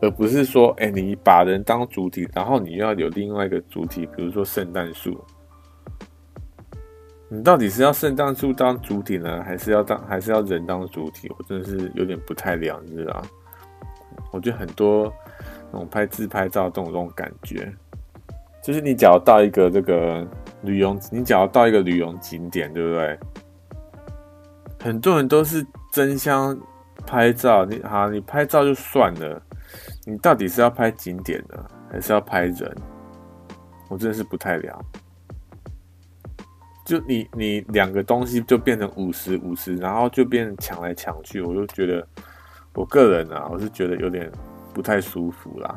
[0.00, 5.18] 而不是说，哎，你把人当主体，然后你要有另外一个主体，比如说圣诞树。
[7.32, 11.30] 你到底是要圣诞树当主体呢，还是要当还是要人当主体？
[11.38, 13.22] 我真的是有点不太了解啊。
[14.32, 15.12] 我觉得很多
[15.72, 17.72] 那种拍自拍照这种这种感觉，
[18.62, 20.26] 就是你只要到一个这个
[20.62, 23.18] 旅游，你只要到一个旅游景点，对不对？
[24.82, 26.58] 很多人都是争相
[27.06, 29.42] 拍照，你好，你拍照就算了，
[30.04, 32.76] 你到底是要拍景点呢，还是要拍人？
[33.88, 34.80] 我真的是不太了。
[36.86, 42.06] 就你你两个东西就变成五十五十，然后就变抢来抢去，我就觉得
[42.74, 44.30] 我个人啊，我是觉得有点
[44.72, 45.76] 不太舒服啦。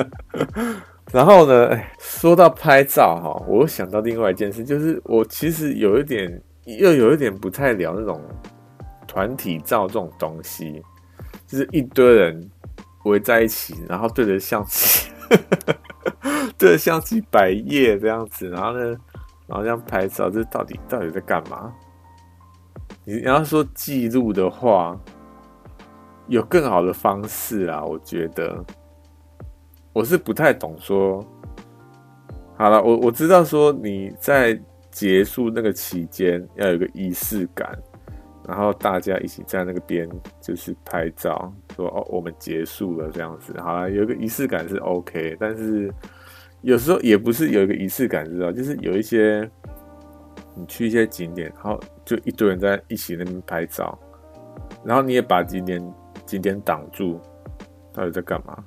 [1.12, 8.20] 然后呢，说到拍照哈，我又想到另外一件事，就是我其实有一点又有一点不太聊那种
[9.06, 10.82] 团体照这种东西，
[11.46, 12.50] 就是一堆人
[13.04, 15.10] 围在一起，然后对着相机。
[16.58, 18.80] 对着相机摆页这样子，然后呢，
[19.46, 21.72] 然后这样拍照，这到底到底在干嘛？
[23.04, 24.98] 你你要说记录的话，
[26.28, 28.64] 有更好的方式啊，我觉得
[29.92, 31.24] 我是不太懂说。
[32.56, 34.58] 好了，我我知道说你在
[34.90, 37.78] 结束那个期间要有个仪式感。
[38.48, 40.08] 然后大家一起在那个边
[40.40, 45.92] 就是拍照，说哦，我们结束了这样子，好了，有一个仪式感是 OK，但是
[46.60, 49.50] 有时候也不是有一个仪式感，知道，就是有一些
[50.54, 53.98] 你去一些景点，然后就一堆人在一起那边拍照，
[54.84, 55.82] 然后你也把景点
[56.26, 57.18] 今天挡住，
[57.94, 58.62] 到底在干嘛？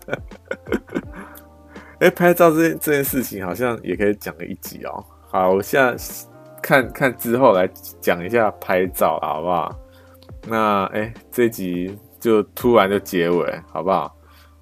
[2.00, 5.04] 哎，拍照这件这件事情好像也可以讲个一集哦。
[5.28, 5.96] 好，我现在。
[6.60, 7.68] 看看之后来
[8.00, 9.78] 讲一下拍照好不好？
[10.48, 14.12] 那哎、欸，这集就突然就结尾好不好？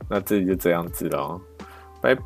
[0.08, 1.40] 那这集就这样子喽，
[2.02, 2.22] 拜拜。